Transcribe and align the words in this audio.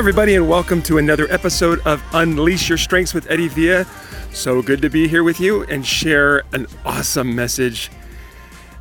everybody, 0.00 0.34
and 0.34 0.48
welcome 0.48 0.80
to 0.80 0.96
another 0.96 1.30
episode 1.30 1.78
of 1.86 2.02
Unleash 2.14 2.70
Your 2.70 2.78
Strengths 2.78 3.12
with 3.12 3.30
Eddie 3.30 3.48
Villa. 3.48 3.84
So 4.32 4.62
good 4.62 4.80
to 4.80 4.88
be 4.88 5.08
here 5.08 5.22
with 5.22 5.38
you 5.38 5.64
and 5.64 5.86
share 5.86 6.42
an 6.54 6.68
awesome 6.86 7.36
message 7.36 7.90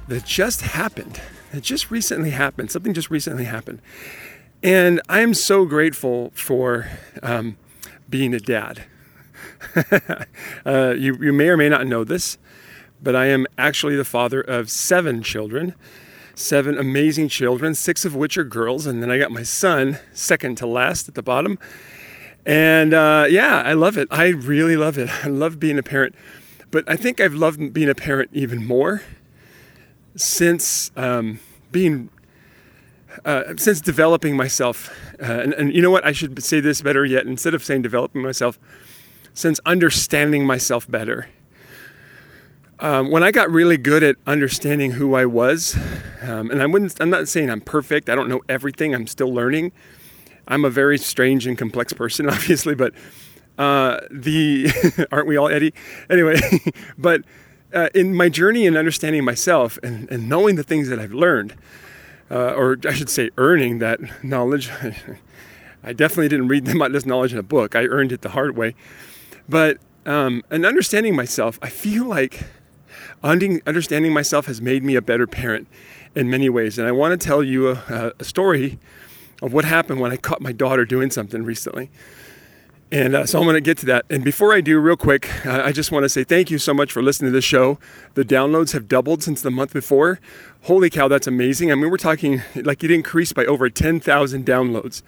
that 0.08 0.24
just 0.24 0.62
happened. 0.62 1.20
It 1.52 1.60
just 1.60 1.92
recently 1.92 2.30
happened. 2.30 2.72
Something 2.72 2.94
just 2.94 3.10
recently 3.10 3.44
happened. 3.44 3.82
And 4.64 5.02
I'm 5.10 5.34
so 5.34 5.66
grateful 5.66 6.32
for 6.36 6.88
um, 7.22 7.58
being 8.10 8.34
a 8.34 8.40
dad. 8.40 8.86
uh, 10.66 10.96
you, 10.98 11.18
you 11.20 11.34
may 11.34 11.50
or 11.50 11.58
may 11.58 11.68
not 11.68 11.86
know 11.86 12.06
this, 12.06 12.38
but 13.04 13.14
I 13.14 13.26
am 13.26 13.46
actually 13.58 13.98
the 13.98 14.06
father 14.06 14.40
of 14.40 14.70
seven 14.70 15.22
children 15.22 15.76
seven 16.40 16.78
amazing 16.78 17.28
children, 17.28 17.76
six 17.76 18.06
of 18.06 18.16
which 18.16 18.38
are 18.38 18.44
girls. 18.44 18.86
And 18.86 19.04
then 19.04 19.12
I 19.12 19.18
got 19.18 19.32
my 19.32 19.44
son, 19.44 20.00
second 20.14 20.56
to 20.58 20.68
last 20.68 21.08
at 21.08 21.16
the 21.16 21.22
bottom. 21.22 21.60
And 22.46 22.94
uh, 22.94 23.26
yeah, 23.30 23.62
I 23.66 23.74
love 23.74 23.98
it. 23.98 24.08
I 24.10 24.28
really 24.28 24.78
love 24.78 24.98
it. 24.98 25.10
I 25.26 25.28
love 25.28 25.60
being 25.60 25.78
a 25.78 25.84
parent. 25.84 26.16
But 26.72 26.90
I 26.90 26.96
think 26.96 27.20
I've 27.20 27.34
loved 27.34 27.74
being 27.74 27.90
a 27.90 27.96
parent 27.96 28.30
even 28.34 28.66
more 28.66 29.02
since 30.16 30.92
um, 30.96 31.40
being, 31.72 32.10
uh, 33.26 33.56
since 33.58 33.82
developing 33.82 34.38
myself. 34.38 34.90
Uh, 35.22 35.26
and, 35.26 35.54
and 35.54 35.74
you 35.74 35.82
know 35.82 35.92
what? 35.92 36.06
I 36.06 36.12
should 36.12 36.42
say 36.44 36.60
this 36.60 36.82
better 36.82 37.06
yet. 37.06 37.26
Instead 37.26 37.54
of 37.54 37.64
saying 37.64 37.82
developing 37.82 38.22
myself, 38.22 38.58
since 39.34 39.60
understanding 39.66 40.46
myself 40.46 40.90
better 40.90 41.28
um, 42.80 43.12
when 43.12 43.24
I 43.24 43.32
got 43.32 43.52
really 43.52 43.78
good 43.78 44.04
at 44.04 44.16
understanding 44.26 44.92
who 44.92 45.14
I 45.16 45.26
was, 45.26 45.78
um, 46.22 46.50
and 46.50 46.62
I 46.62 46.66
wouldn't, 46.66 46.96
I'm 47.02 47.10
not 47.10 47.28
saying 47.28 47.50
I'm 47.50 47.62
perfect. 47.62 48.10
I 48.10 48.16
don't 48.16 48.30
know 48.30 48.42
everything. 48.48 48.96
I'm 48.96 49.08
still 49.08 49.34
learning. 49.34 49.72
I'm 50.48 50.66
a 50.66 50.70
very 50.70 50.98
strange 50.98 51.46
and 51.46 51.58
complex 51.58 51.94
person, 51.94 52.30
obviously, 52.30 52.76
but 52.76 52.94
uh, 53.58 54.00
the 54.10 55.08
aren't 55.12 55.28
we 55.28 55.38
all, 55.38 55.50
Eddie? 55.50 55.74
Anyway, 56.10 56.40
but 56.98 57.24
uh, 57.74 57.90
in 57.94 58.16
my 58.16 58.30
journey 58.30 58.66
in 58.66 58.78
understanding 58.78 59.26
myself 59.26 59.78
and, 59.84 60.10
and 60.10 60.30
knowing 60.30 60.56
the 60.56 60.64
things 60.64 60.88
that 60.88 61.00
I've 61.00 61.14
learned, 61.14 61.56
uh, 62.32 62.54
or 62.54 62.78
I 62.88 62.94
should 62.94 63.10
say, 63.10 63.30
earning 63.38 63.80
that 63.80 64.00
knowledge. 64.24 64.70
I 65.84 65.94
definitely 65.94 66.28
didn't 66.30 66.50
read 66.50 66.66
this 66.66 67.06
knowledge 67.06 67.32
in 67.32 67.40
a 67.40 67.44
book. 67.44 67.76
I 67.76 67.86
earned 67.86 68.12
it 68.12 68.22
the 68.22 68.30
hard 68.30 68.58
way. 68.58 68.76
But 69.48 69.78
um, 70.06 70.44
and 70.50 70.66
understanding 70.66 71.16
myself, 71.16 71.60
I 71.62 71.70
feel 71.70 72.06
like 72.06 72.44
understanding 73.24 74.14
myself 74.14 74.46
has 74.46 74.62
made 74.62 74.84
me 74.84 74.96
a 74.96 75.02
better 75.02 75.28
parent 75.28 75.68
in 76.16 76.30
many 76.30 76.50
ways. 76.50 76.78
And 76.78 76.88
I 76.88 76.92
want 76.92 77.20
to 77.20 77.28
tell 77.28 77.44
you 77.44 77.70
a, 77.70 78.14
a 78.20 78.24
story 78.24 78.80
of 79.42 79.54
what 79.54 79.66
happened 79.66 80.00
when 80.00 80.12
I 80.12 80.18
caught 80.18 80.42
my 80.42 80.52
daughter 80.52 80.86
doing 80.86 81.12
something 81.12 81.44
recently. 81.44 81.90
And 82.92 83.16
uh, 83.16 83.26
so 83.28 83.38
I'm 83.38 83.46
going 83.46 83.54
to 83.54 83.62
get 83.62 83.78
to 83.80 83.86
that. 83.86 84.06
And 84.10 84.24
before 84.24 84.52
I 84.52 84.62
do, 84.62 84.80
real 84.80 84.98
quick, 84.98 85.30
uh, 85.46 85.62
I 85.64 85.72
just 85.72 85.92
want 85.92 86.04
to 86.04 86.10
say 86.10 86.24
thank 86.24 86.50
you 86.50 86.58
so 86.58 86.74
much 86.74 86.92
for 86.92 87.04
listening 87.04 87.32
to 87.32 87.38
the 87.38 87.42
show. 87.42 87.78
The 88.16 88.26
downloads 88.26 88.74
have 88.74 88.88
doubled 88.88 89.22
since 89.22 89.42
the 89.42 89.52
month 89.52 89.74
before. 89.74 90.20
Holy 90.64 90.90
cow, 90.90 91.08
that's 91.08 91.28
amazing. 91.28 91.72
I 91.72 91.76
mean, 91.76 91.92
we're 91.92 91.98
talking 91.98 92.42
like 92.56 92.84
it 92.84 92.90
increased 92.90 93.36
by 93.36 93.46
over 93.46 93.70
10,000 93.70 94.46
downloads. 94.46 95.04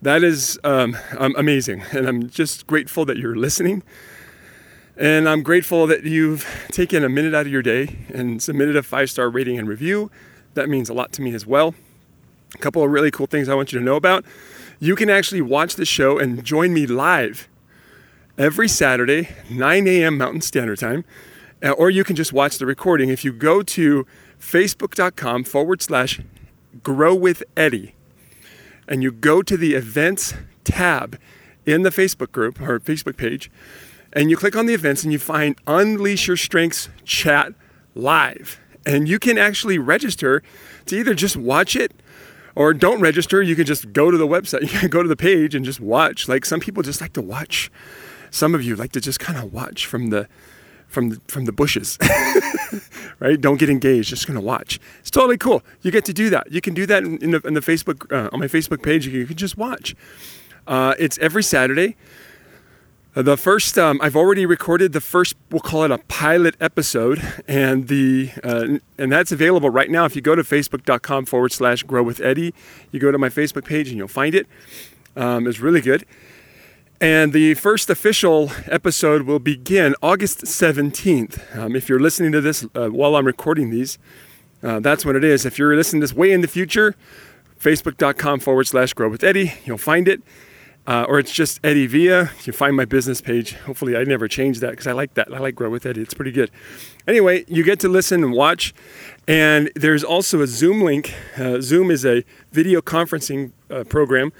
That 0.00 0.24
is 0.24 0.58
um, 0.64 0.96
amazing. 1.18 1.82
And 1.92 2.08
I'm 2.08 2.30
just 2.30 2.66
grateful 2.66 3.04
that 3.04 3.18
you're 3.18 3.36
listening. 3.36 3.82
And 4.96 5.26
I'm 5.26 5.42
grateful 5.42 5.86
that 5.86 6.04
you've 6.04 6.46
taken 6.70 7.02
a 7.02 7.08
minute 7.08 7.34
out 7.34 7.46
of 7.46 7.52
your 7.52 7.62
day 7.62 7.96
and 8.12 8.42
submitted 8.42 8.76
a 8.76 8.82
five 8.82 9.08
star 9.08 9.30
rating 9.30 9.58
and 9.58 9.66
review. 9.66 10.10
That 10.54 10.68
means 10.68 10.90
a 10.90 10.94
lot 10.94 11.12
to 11.12 11.22
me 11.22 11.34
as 11.34 11.46
well. 11.46 11.74
A 12.54 12.58
couple 12.58 12.82
of 12.82 12.90
really 12.90 13.10
cool 13.10 13.26
things 13.26 13.48
I 13.48 13.54
want 13.54 13.72
you 13.72 13.78
to 13.78 13.84
know 13.84 13.96
about. 13.96 14.24
You 14.78 14.94
can 14.94 15.08
actually 15.08 15.40
watch 15.40 15.76
the 15.76 15.86
show 15.86 16.18
and 16.18 16.44
join 16.44 16.74
me 16.74 16.86
live 16.86 17.48
every 18.36 18.68
Saturday, 18.68 19.28
9 19.48 19.86
a.m. 19.86 20.18
Mountain 20.18 20.42
Standard 20.42 20.78
Time, 20.78 21.04
uh, 21.62 21.70
or 21.70 21.88
you 21.88 22.04
can 22.04 22.16
just 22.16 22.32
watch 22.32 22.58
the 22.58 22.66
recording. 22.66 23.08
If 23.08 23.24
you 23.24 23.32
go 23.32 23.62
to 23.62 24.06
facebook.com 24.38 25.44
forward 25.44 25.80
slash 25.80 26.20
grow 26.82 27.14
with 27.14 27.42
Eddie 27.56 27.94
and 28.86 29.02
you 29.02 29.10
go 29.10 29.40
to 29.40 29.56
the 29.56 29.74
events 29.74 30.34
tab 30.64 31.18
in 31.64 31.82
the 31.82 31.90
Facebook 31.90 32.32
group 32.32 32.60
or 32.60 32.78
Facebook 32.80 33.16
page, 33.16 33.50
and 34.12 34.30
you 34.30 34.36
click 34.36 34.56
on 34.56 34.66
the 34.66 34.74
events 34.74 35.02
and 35.04 35.12
you 35.12 35.18
find 35.18 35.56
Unleash 35.66 36.26
Your 36.26 36.36
Strengths 36.36 36.88
Chat 37.04 37.54
Live. 37.94 38.60
And 38.84 39.08
you 39.08 39.18
can 39.18 39.38
actually 39.38 39.78
register 39.78 40.42
to 40.86 40.96
either 40.96 41.14
just 41.14 41.36
watch 41.36 41.76
it 41.76 41.92
or 42.54 42.74
don't 42.74 43.00
register. 43.00 43.42
You 43.42 43.56
can 43.56 43.64
just 43.64 43.92
go 43.92 44.10
to 44.10 44.18
the 44.18 44.26
website, 44.26 44.62
you 44.72 44.78
can 44.78 44.90
go 44.90 45.02
to 45.02 45.08
the 45.08 45.16
page 45.16 45.54
and 45.54 45.64
just 45.64 45.80
watch. 45.80 46.28
Like 46.28 46.44
some 46.44 46.60
people 46.60 46.82
just 46.82 47.00
like 47.00 47.12
to 47.14 47.22
watch. 47.22 47.70
Some 48.30 48.54
of 48.54 48.62
you 48.62 48.76
like 48.76 48.92
to 48.92 49.00
just 49.00 49.20
kind 49.20 49.38
of 49.38 49.52
watch 49.52 49.86
from 49.86 50.08
the 50.10 50.28
from 50.88 51.08
the, 51.08 51.20
from 51.26 51.46
the 51.46 51.52
bushes, 51.52 51.96
right? 53.18 53.40
Don't 53.40 53.58
get 53.58 53.70
engaged. 53.70 54.10
Just 54.10 54.26
gonna 54.26 54.42
watch. 54.42 54.78
It's 55.00 55.10
totally 55.10 55.38
cool. 55.38 55.62
You 55.80 55.90
get 55.90 56.04
to 56.04 56.12
do 56.12 56.28
that. 56.30 56.52
You 56.52 56.60
can 56.60 56.74
do 56.74 56.84
that 56.84 57.02
in, 57.02 57.16
in 57.18 57.30
the, 57.30 57.40
in 57.46 57.54
the 57.54 57.60
Facebook 57.60 58.12
uh, 58.12 58.28
on 58.30 58.40
my 58.40 58.46
Facebook 58.46 58.82
page. 58.82 59.06
You 59.06 59.26
can 59.26 59.36
just 59.36 59.56
watch. 59.56 59.96
Uh, 60.66 60.94
it's 60.98 61.16
every 61.18 61.42
Saturday. 61.42 61.96
The 63.14 63.36
first, 63.36 63.76
um, 63.76 64.00
I've 64.02 64.16
already 64.16 64.46
recorded 64.46 64.94
the 64.94 65.00
first, 65.00 65.36
we'll 65.50 65.60
call 65.60 65.84
it 65.84 65.90
a 65.90 65.98
pilot 65.98 66.54
episode, 66.62 67.22
and 67.46 67.88
the 67.88 68.30
uh, 68.42 68.78
and 68.96 69.12
that's 69.12 69.30
available 69.30 69.68
right 69.68 69.90
now. 69.90 70.06
If 70.06 70.16
you 70.16 70.22
go 70.22 70.34
to 70.34 70.42
facebook.com 70.42 71.26
forward 71.26 71.52
slash 71.52 71.82
grow 71.82 72.02
with 72.02 72.22
Eddie, 72.22 72.54
you 72.90 72.98
go 72.98 73.10
to 73.10 73.18
my 73.18 73.28
Facebook 73.28 73.66
page 73.66 73.88
and 73.88 73.98
you'll 73.98 74.08
find 74.08 74.34
it. 74.34 74.46
Um, 75.14 75.46
it's 75.46 75.60
really 75.60 75.82
good. 75.82 76.06
And 77.02 77.34
the 77.34 77.52
first 77.52 77.90
official 77.90 78.50
episode 78.66 79.22
will 79.22 79.40
begin 79.40 79.94
August 80.02 80.44
17th. 80.44 81.54
Um, 81.54 81.76
if 81.76 81.90
you're 81.90 82.00
listening 82.00 82.32
to 82.32 82.40
this 82.40 82.64
uh, 82.74 82.88
while 82.88 83.16
I'm 83.16 83.26
recording 83.26 83.68
these, 83.68 83.98
uh, 84.62 84.80
that's 84.80 85.04
when 85.04 85.16
it 85.16 85.24
is. 85.24 85.44
If 85.44 85.58
you're 85.58 85.76
listening 85.76 86.00
to 86.00 86.06
this 86.06 86.16
way 86.16 86.32
in 86.32 86.40
the 86.40 86.48
future, 86.48 86.94
facebook.com 87.60 88.40
forward 88.40 88.68
slash 88.68 88.94
grow 88.94 89.10
with 89.10 89.22
Eddie, 89.22 89.52
you'll 89.66 89.76
find 89.76 90.08
it 90.08 90.22
uh, 90.86 91.04
or 91.08 91.18
it's 91.18 91.32
just 91.32 91.60
Eddie 91.64 91.86
Villa. 91.86 92.30
You 92.44 92.52
find 92.52 92.76
my 92.76 92.84
business 92.84 93.20
page. 93.20 93.54
Hopefully, 93.54 93.96
I 93.96 94.04
never 94.04 94.26
change 94.28 94.60
that 94.60 94.70
because 94.70 94.86
I 94.86 94.92
like 94.92 95.14
that. 95.14 95.32
I 95.32 95.38
like 95.38 95.54
Grow 95.54 95.70
with 95.70 95.86
Eddie. 95.86 96.02
It's 96.02 96.14
pretty 96.14 96.32
good. 96.32 96.50
Anyway, 97.06 97.44
you 97.48 97.62
get 97.62 97.78
to 97.80 97.88
listen 97.88 98.24
and 98.24 98.32
watch, 98.32 98.74
and 99.28 99.70
there's 99.74 100.02
also 100.02 100.40
a 100.42 100.46
Zoom 100.46 100.82
link. 100.82 101.14
Uh, 101.36 101.60
Zoom 101.60 101.90
is 101.90 102.04
a 102.04 102.24
video 102.50 102.80
conferencing 102.80 103.52
uh, 103.70 103.84
program, 103.84 104.32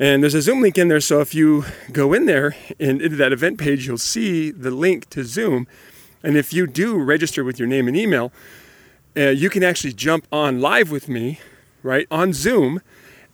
and 0.00 0.22
there's 0.22 0.34
a 0.34 0.42
Zoom 0.42 0.62
link 0.62 0.76
in 0.78 0.88
there. 0.88 1.00
So 1.00 1.20
if 1.20 1.34
you 1.34 1.64
go 1.92 2.12
in 2.12 2.26
there 2.26 2.56
and 2.80 3.00
into 3.00 3.16
that 3.16 3.32
event 3.32 3.58
page, 3.58 3.86
you'll 3.86 3.98
see 3.98 4.50
the 4.50 4.70
link 4.70 5.08
to 5.10 5.24
Zoom. 5.24 5.68
And 6.24 6.36
if 6.36 6.52
you 6.52 6.66
do 6.66 6.98
register 6.98 7.44
with 7.44 7.60
your 7.60 7.68
name 7.68 7.86
and 7.86 7.96
email, 7.96 8.32
uh, 9.16 9.28
you 9.28 9.48
can 9.48 9.62
actually 9.62 9.92
jump 9.92 10.26
on 10.32 10.60
live 10.60 10.90
with 10.90 11.08
me, 11.08 11.38
right 11.84 12.08
on 12.10 12.32
Zoom 12.32 12.80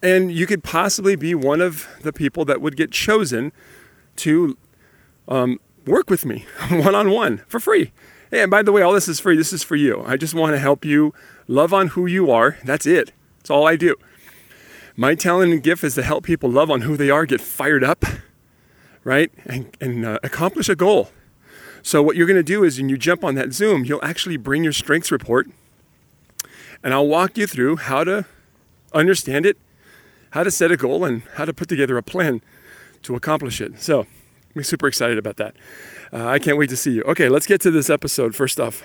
and 0.05 0.31
you 0.31 0.47
could 0.47 0.63
possibly 0.63 1.17
be 1.17 1.35
one 1.35 1.63
of 1.63 1.89
the 2.03 2.13
people 2.13 2.45
that 2.45 2.61
would 2.61 2.77
get 2.77 2.93
chosen 2.93 3.53
to 4.17 4.57
um, 5.27 5.59
work 5.87 6.11
with 6.11 6.27
me 6.27 6.45
one 6.71 6.95
on 6.95 7.11
one 7.11 7.39
for 7.49 7.59
free. 7.59 7.91
And 8.31 8.51
by 8.51 8.63
the 8.63 8.71
way, 8.71 8.83
all 8.83 8.93
this 8.93 9.09
is 9.09 9.19
free. 9.19 9.37
This 9.37 9.53
is 9.53 9.63
for 9.63 9.77
you. 9.77 10.05
I 10.07 10.19
just 10.19 10.35
want 10.35 10.53
to 10.53 10.59
help 10.59 10.85
you 10.85 11.15
love 11.49 11.73
on 11.73 11.89
who 11.89 12.05
you 12.05 12.31
are. 12.31 12.59
That's 12.65 12.85
it. 12.85 13.13
That's 13.39 13.49
all 13.49 13.67
I 13.67 13.77
do. 13.77 13.97
My 14.95 15.15
talent 15.15 15.55
and 15.55 15.63
gift 15.63 15.83
is 15.83 15.95
to 15.95 16.03
help 16.03 16.25
people 16.25 16.51
love 16.51 16.71
on 16.71 16.83
who 16.83 16.99
they 16.99 17.09
are, 17.09 17.25
get 17.25 17.41
fired 17.41 17.83
up, 17.83 18.05
right? 19.05 19.33
And, 19.47 19.75
and 19.81 20.05
uh, 20.05 20.19
accomplish 20.23 20.69
a 20.69 20.77
goal. 20.77 21.11
So, 21.83 22.03
what 22.03 22.17
you're 22.17 22.27
going 22.27 22.37
to 22.37 22.43
do 22.43 22.63
is 22.63 22.79
when 22.79 22.89
you 22.89 22.97
jump 22.97 23.25
on 23.25 23.35
that 23.37 23.53
Zoom, 23.53 23.85
you'll 23.85 24.05
actually 24.05 24.37
bring 24.37 24.65
your 24.65 24.73
strengths 24.73 25.11
report, 25.11 25.49
and 26.83 26.95
I'll 26.95 27.07
walk 27.07 27.37
you 27.37 27.47
through 27.47 27.77
how 27.77 28.05
to 28.05 28.25
understand 28.95 29.45
it 29.45 29.59
how 30.35 30.43
to 30.43 30.51
set 30.51 30.73
a 30.73 30.77
goal 30.77 31.05
and 31.05 31.23
how 31.35 31.45
to 31.45 31.55
put 31.55 31.69
together 31.69 31.97
a 31.97 32.03
plan 32.03 32.43
to 33.03 33.15
accomplish 33.15 33.61
it. 33.61 33.81
So, 33.81 34.05
I'm 34.57 34.65
super 34.65 34.89
excited 34.89 35.17
about 35.17 35.37
that. 35.37 35.55
Uh, 36.13 36.27
I 36.27 36.41
can't 36.41 36.59
wait 36.59 36.71
to 36.71 36.77
see 36.77 36.93
you. 36.93 37.03
Okay, 37.03 37.29
let's 37.29 37.47
get 37.47 37.61
to 37.61 37.71
this 37.71 37.89
episode. 37.89 38.35
First 38.35 38.59
off, 38.59 38.83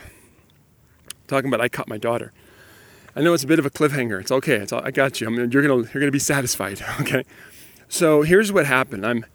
talking 1.27 1.47
about 1.47 1.59
I 1.59 1.67
caught 1.67 1.87
my 1.87 1.97
daughter. 1.97 2.33
I 3.15 3.21
know 3.21 3.33
it's 3.33 3.43
a 3.43 3.47
bit 3.47 3.57
of 3.57 3.65
a 3.65 3.71
cliffhanger. 3.71 4.19
It's 4.21 4.31
okay. 4.31 4.57
It's 4.57 4.71
all, 4.71 4.81
I 4.83 4.91
got 4.91 5.19
you. 5.19 5.27
I 5.27 5.31
mean, 5.31 5.49
you're 5.51 5.63
gonna 5.63 5.89
you're 5.91 5.99
gonna 5.99 6.11
be 6.11 6.19
satisfied. 6.19 6.81
Okay. 7.01 7.23
So 7.87 8.21
here's 8.21 8.51
what 8.51 8.67
happened. 8.67 9.03
I'm 9.03 9.25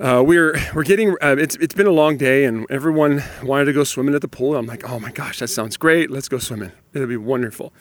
uh, 0.00 0.24
we're 0.26 0.58
we're 0.74 0.82
getting 0.82 1.12
uh, 1.22 1.36
it's 1.38 1.54
it's 1.56 1.74
been 1.74 1.86
a 1.86 1.92
long 1.92 2.16
day 2.16 2.44
and 2.44 2.66
everyone 2.68 3.22
wanted 3.44 3.66
to 3.66 3.72
go 3.72 3.84
swimming 3.84 4.16
at 4.16 4.22
the 4.22 4.28
pool. 4.28 4.56
I'm 4.56 4.66
like, 4.66 4.88
oh 4.90 4.98
my 4.98 5.12
gosh, 5.12 5.38
that 5.38 5.48
sounds 5.48 5.76
great. 5.76 6.10
Let's 6.10 6.28
go 6.28 6.38
swimming. 6.38 6.72
It'll 6.92 7.06
be 7.06 7.16
wonderful. 7.16 7.72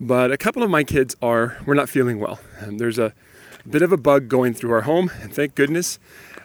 But 0.00 0.30
a 0.30 0.36
couple 0.36 0.62
of 0.62 0.70
my 0.70 0.84
kids 0.84 1.16
are, 1.20 1.58
we're 1.66 1.74
not 1.74 1.88
feeling 1.88 2.20
well. 2.20 2.40
And 2.60 2.78
there's 2.78 2.98
a 2.98 3.12
bit 3.68 3.82
of 3.82 3.92
a 3.92 3.96
bug 3.96 4.28
going 4.28 4.54
through 4.54 4.72
our 4.72 4.82
home. 4.82 5.10
And 5.20 5.32
thank 5.34 5.54
goodness 5.54 5.98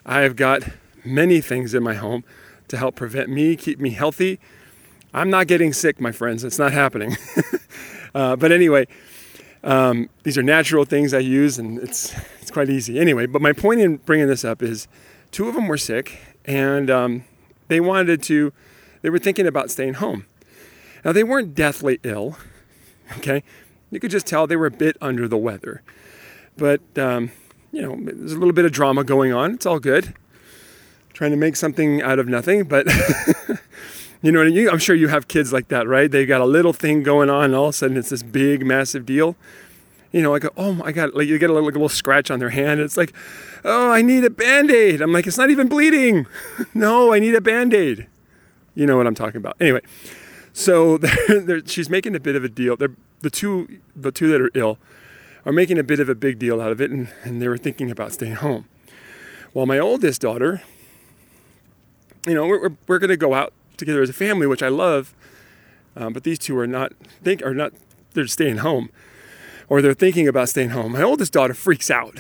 I 0.06 0.22
have 0.22 0.36
got 0.36 0.64
many 1.06 1.40
things 1.42 1.74
in 1.74 1.84
my 1.84 1.94
home 1.94 2.24
to 2.70 2.78
help 2.78 2.96
prevent 2.96 3.30
me, 3.30 3.56
keep 3.56 3.80
me 3.80 3.92
healthy. 3.92 4.40
I'm 5.14 5.30
not 5.30 5.48
getting 5.48 5.74
sick, 5.74 6.02
my 6.02 6.12
friends. 6.12 6.44
It's 6.44 6.58
not 6.58 6.72
happening. 6.74 7.16
uh, 8.16 8.36
but 8.36 8.52
anyway, 8.52 8.88
Um, 9.64 10.10
these 10.24 10.38
are 10.38 10.44
natural 10.44 10.84
things 10.84 11.14
I 11.14 11.20
use, 11.20 11.58
and 11.58 11.80
it's 11.80 12.14
it's 12.42 12.52
quite 12.52 12.70
easy. 12.70 13.00
Anyway, 13.00 13.28
but 13.28 13.42
my 13.42 13.54
point 13.54 13.80
in 13.80 13.96
bringing 13.98 14.28
this 14.28 14.44
up 14.44 14.62
is, 14.62 14.90
two 15.32 15.48
of 15.48 15.56
them 15.56 15.70
were 15.70 15.78
sick, 15.78 16.20
and 16.44 16.90
um, 16.90 17.24
they 17.70 17.80
wanted 17.80 18.22
to. 18.24 18.52
They 19.02 19.10
were 19.10 19.20
thinking 19.20 19.48
about 19.48 19.72
staying 19.72 19.96
home. 19.96 20.26
Now 21.06 21.14
they 21.14 21.24
weren't 21.24 21.56
deathly 21.56 22.00
ill. 22.04 22.36
Okay, 23.18 23.44
you 23.92 24.00
could 24.00 24.12
just 24.12 24.28
tell 24.28 24.48
they 24.48 24.56
were 24.56 24.66
a 24.66 24.72
bit 24.72 24.98
under 25.02 25.28
the 25.28 25.38
weather, 25.38 25.82
but 26.58 26.82
um, 26.98 27.32
you 27.72 27.82
know 27.82 27.98
there's 28.00 28.34
a 28.34 28.38
little 28.38 28.54
bit 28.54 28.66
of 28.66 28.72
drama 28.72 29.04
going 29.04 29.34
on. 29.34 29.54
It's 29.54 29.66
all 29.66 29.80
good. 29.80 30.14
Trying 31.14 31.32
to 31.32 31.38
make 31.38 31.56
something 31.56 32.02
out 32.02 32.20
of 32.20 32.28
nothing, 32.28 32.64
but. 32.64 32.88
You 34.24 34.32
know, 34.32 34.42
you, 34.42 34.72
I'm 34.72 34.80
sure 34.80 34.96
you 34.96 35.10
have 35.10 35.28
kids 35.28 35.52
like 35.52 35.68
that, 35.68 35.86
right? 35.86 36.10
They 36.10 36.26
got 36.26 36.40
a 36.40 36.46
little 36.46 36.72
thing 36.72 37.04
going 37.04 37.30
on, 37.30 37.44
and 37.44 37.56
all 37.56 37.66
of 37.66 37.70
a 37.72 37.74
sudden 37.74 37.98
it's 37.98 38.08
this 38.08 38.24
big, 38.24 38.66
massive 38.66 39.06
deal. 39.06 39.36
You 40.14 40.22
know, 40.22 40.32
like, 40.32 40.46
oh 40.56 40.72
my 40.72 40.94
God, 40.94 41.14
like 41.14 41.28
you 41.28 41.38
get 41.38 41.50
a 41.50 41.54
little, 41.54 41.68
like 41.68 41.76
a 41.76 41.78
little 41.78 41.90
scratch 41.90 42.32
on 42.32 42.40
their 42.40 42.52
hand. 42.52 42.80
It's 42.80 42.96
like, 42.96 43.14
oh, 43.66 43.92
I 43.92 44.02
need 44.02 44.24
a 44.24 44.30
band 44.30 44.72
aid. 44.72 45.02
I'm 45.02 45.12
like, 45.12 45.28
it's 45.28 45.38
not 45.38 45.50
even 45.50 45.68
bleeding. 45.68 46.26
no, 46.74 47.12
I 47.12 47.20
need 47.20 47.36
a 47.36 47.42
band 47.42 47.74
aid. 47.74 48.08
You 48.76 48.86
know 48.86 48.96
what 48.96 49.08
I'm 49.08 49.16
talking 49.16 49.38
about. 49.38 49.58
Anyway, 49.60 49.82
so 50.54 50.98
they're, 50.98 51.40
they're, 51.42 51.66
she's 51.66 51.90
making 51.90 52.16
a 52.16 52.20
bit 52.20 52.36
of 52.36 52.44
a 52.44 52.50
deal. 52.50 52.78
They're, 52.78 52.96
the 53.22 53.30
two, 53.30 53.80
the 53.96 54.12
two 54.12 54.28
that 54.30 54.42
are 54.42 54.52
ill, 54.54 54.78
are 55.46 55.52
making 55.52 55.78
a 55.78 55.84
bit 55.84 56.00
of 56.00 56.08
a 56.08 56.16
big 56.16 56.40
deal 56.40 56.62
out 56.62 56.72
of 56.72 56.80
it, 56.80 56.92
and, 56.92 57.10
and 57.24 57.42
they 57.42 57.48
were 57.48 57.58
thinking 57.58 57.92
about 57.92 58.14
staying 58.14 58.36
home. 58.36 58.66
Well, 59.54 59.66
my 59.66 59.80
oldest 59.80 60.22
daughter, 60.22 60.62
you 62.26 62.34
know, 62.34 62.48
we're, 62.48 62.62
we're, 62.62 62.76
we're 62.88 63.00
going 63.00 63.10
to 63.10 63.18
go 63.18 63.34
out 63.34 63.54
together 63.78 64.02
as 64.02 64.10
a 64.10 64.14
family, 64.14 64.48
which 64.48 64.64
I 64.64 64.70
love. 64.70 65.14
Um, 65.96 66.14
but 66.14 66.24
these 66.24 66.40
two 66.40 66.58
are 66.58 66.68
not 66.68 66.94
think 67.24 67.44
are 67.44 67.54
not 67.54 67.74
they're 68.14 68.28
staying 68.28 68.58
home, 68.58 68.90
or 69.70 69.82
they're 69.82 69.94
thinking 69.94 70.28
about 70.28 70.50
staying 70.50 70.70
home. 70.70 70.94
My 70.94 71.04
oldest 71.04 71.34
daughter 71.34 71.54
freaks 71.54 71.92
out, 71.92 72.18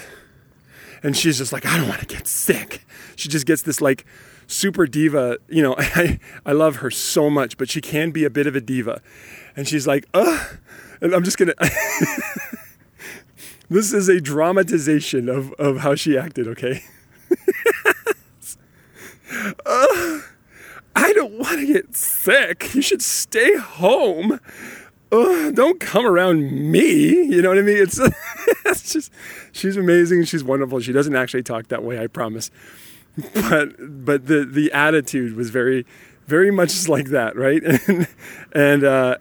and 1.02 1.18
she's 1.18 1.40
just 1.40 1.52
like, 1.52 1.66
I 1.66 1.78
don't 1.78 1.88
want 1.88 2.02
to 2.02 2.06
get 2.06 2.28
sick. 2.28 2.86
She 3.16 3.30
just 3.30 3.46
gets 3.46 3.62
this 3.64 3.82
like 3.82 4.06
super 4.54 4.86
diva. 4.86 5.38
You 5.50 5.64
know, 5.64 5.76
I 5.78 6.20
I 6.46 6.54
love 6.54 6.78
her 6.78 6.92
so 6.92 7.30
much, 7.30 7.58
but 7.58 7.70
she 7.70 7.82
can 7.82 8.12
be 8.12 8.24
a 8.24 8.30
bit 8.30 8.48
of 8.48 8.56
a 8.56 8.62
diva, 8.62 9.02
and 9.56 9.68
she's 9.68 9.88
like, 9.88 10.08
ugh, 10.14 10.58
and 11.02 11.14
I'm 11.14 11.24
just 11.24 11.38
gonna. 11.38 11.56
this 13.70 13.94
is 13.94 14.10
a 14.10 14.22
dramatization 14.22 15.30
of 15.30 15.52
of 15.54 15.80
how 15.80 15.96
she 15.96 16.18
acted. 16.18 16.48
Okay. 16.48 16.84
uh, 19.66 20.20
I 20.96 21.12
don't 21.14 21.40
want 21.40 21.60
to 21.60 21.66
get 21.66 21.96
sick. 21.96 22.74
You 22.74 22.82
should 22.82 23.02
stay 23.02 23.56
home. 23.58 24.40
Ugh, 25.12 25.54
don't 25.54 25.80
come 25.80 26.06
around 26.06 26.52
me. 26.52 27.26
You 27.26 27.42
know 27.42 27.50
what 27.50 27.60
I 27.60 27.62
mean? 27.62 27.78
It's, 27.78 28.00
it's 28.66 28.94
just, 28.94 29.12
she's 29.52 29.78
amazing. 29.78 30.26
She's 30.26 30.44
wonderful. 30.44 30.80
She 30.80 30.92
doesn't 30.92 31.16
actually 31.16 31.44
talk 31.44 31.68
that 31.68 31.84
way, 31.84 32.00
I 32.00 32.08
promise. 32.08 32.50
But, 33.34 34.06
but 34.06 34.26
the, 34.26 34.44
the 34.44 34.72
attitude 34.72 35.36
was 35.36 35.50
very, 35.52 35.86
very 36.26 36.50
much 36.50 36.88
like 36.96 37.10
that, 37.10 37.36
right? 37.36 37.62
And, 37.88 38.08
and, 38.54 38.84
uh, 38.84 39.18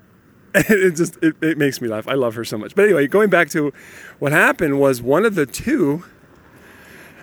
it 0.55 0.97
just, 0.97 1.17
it, 1.23 1.35
it 1.43 1.57
makes 1.57 1.81
me 1.81 1.89
laugh. 1.89 2.07
I 2.07 2.15
love 2.15 2.35
her 2.35 2.45
so 2.45 2.59
much. 2.59 2.75
But 2.75 2.85
anyway, 2.85 3.07
going 3.07 3.31
back 3.31 3.49
to 3.51 3.73
what 4.19 4.33
happened 4.33 4.79
was 4.79 5.01
one 5.01 5.25
of 5.25 5.35
the 5.35 5.47
two, 5.47 6.05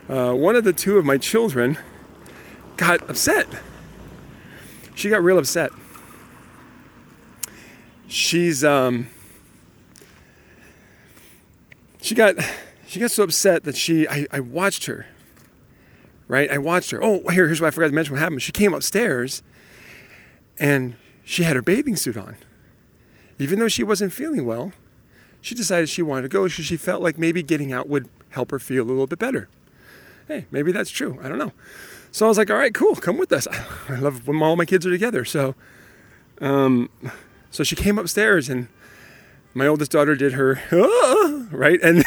uh, 0.07 0.33
one 0.33 0.56
of 0.56 0.63
the 0.63 0.74
two 0.74 0.98
of 0.98 1.06
my 1.06 1.18
children 1.18 1.77
got 2.77 3.07
upset 3.10 3.48
she 5.00 5.10
got 5.10 5.24
real 5.24 5.38
upset. 5.38 5.72
She's 8.07 8.63
um 8.63 9.07
she 12.01 12.15
got 12.15 12.36
she 12.86 13.00
got 13.00 13.12
so 13.12 13.24
upset 13.24 13.63
that 13.63 13.77
she 13.77 14.07
I, 14.07 14.27
I 14.31 14.42
watched 14.42 14.86
her. 14.88 15.06
Right? 16.29 16.49
I 16.49 16.59
watched 16.59 16.91
her. 16.91 17.03
Oh, 17.03 17.27
here, 17.29 17.47
here's 17.47 17.59
what 17.59 17.67
I 17.67 17.71
forgot 17.71 17.87
to 17.87 17.93
mention 17.93 18.13
what 18.13 18.21
happened. 18.21 18.41
She 18.41 18.53
came 18.53 18.73
upstairs 18.73 19.43
and 20.57 20.95
she 21.25 21.43
had 21.43 21.57
her 21.57 21.61
bathing 21.61 21.97
suit 21.97 22.15
on. 22.15 22.37
Even 23.39 23.59
though 23.59 23.67
she 23.67 23.83
wasn't 23.83 24.13
feeling 24.13 24.45
well, 24.45 24.71
she 25.41 25.55
decided 25.55 25.89
she 25.89 26.01
wanted 26.01 26.21
to 26.23 26.27
go 26.29 26.43
because 26.43 26.65
she 26.65 26.77
felt 26.77 27.01
like 27.01 27.17
maybe 27.17 27.41
getting 27.41 27.73
out 27.73 27.89
would 27.89 28.07
help 28.29 28.51
her 28.51 28.59
feel 28.59 28.83
a 28.83 28.85
little 28.85 29.07
bit 29.07 29.19
better. 29.19 29.49
Hey, 30.27 30.45
maybe 30.51 30.71
that's 30.71 30.91
true. 30.91 31.17
I 31.23 31.27
don't 31.27 31.39
know. 31.39 31.51
So 32.11 32.25
I 32.25 32.29
was 32.29 32.37
like, 32.37 32.51
all 32.51 32.57
right, 32.57 32.73
cool, 32.73 32.95
come 32.95 33.17
with 33.17 33.31
us. 33.31 33.47
I 33.89 33.95
love 33.95 34.27
when 34.27 34.41
all 34.41 34.55
my 34.55 34.65
kids 34.65 34.85
are 34.85 34.91
together. 34.91 35.25
So, 35.25 35.55
um, 36.41 36.89
so 37.49 37.63
she 37.63 37.75
came 37.75 37.97
upstairs 37.97 38.49
and 38.49 38.67
my 39.55 39.65
oldest 39.65 39.91
daughter 39.91 40.15
did 40.15 40.33
her, 40.33 40.61
ah, 40.71 41.47
right? 41.51 41.79
And, 41.81 42.03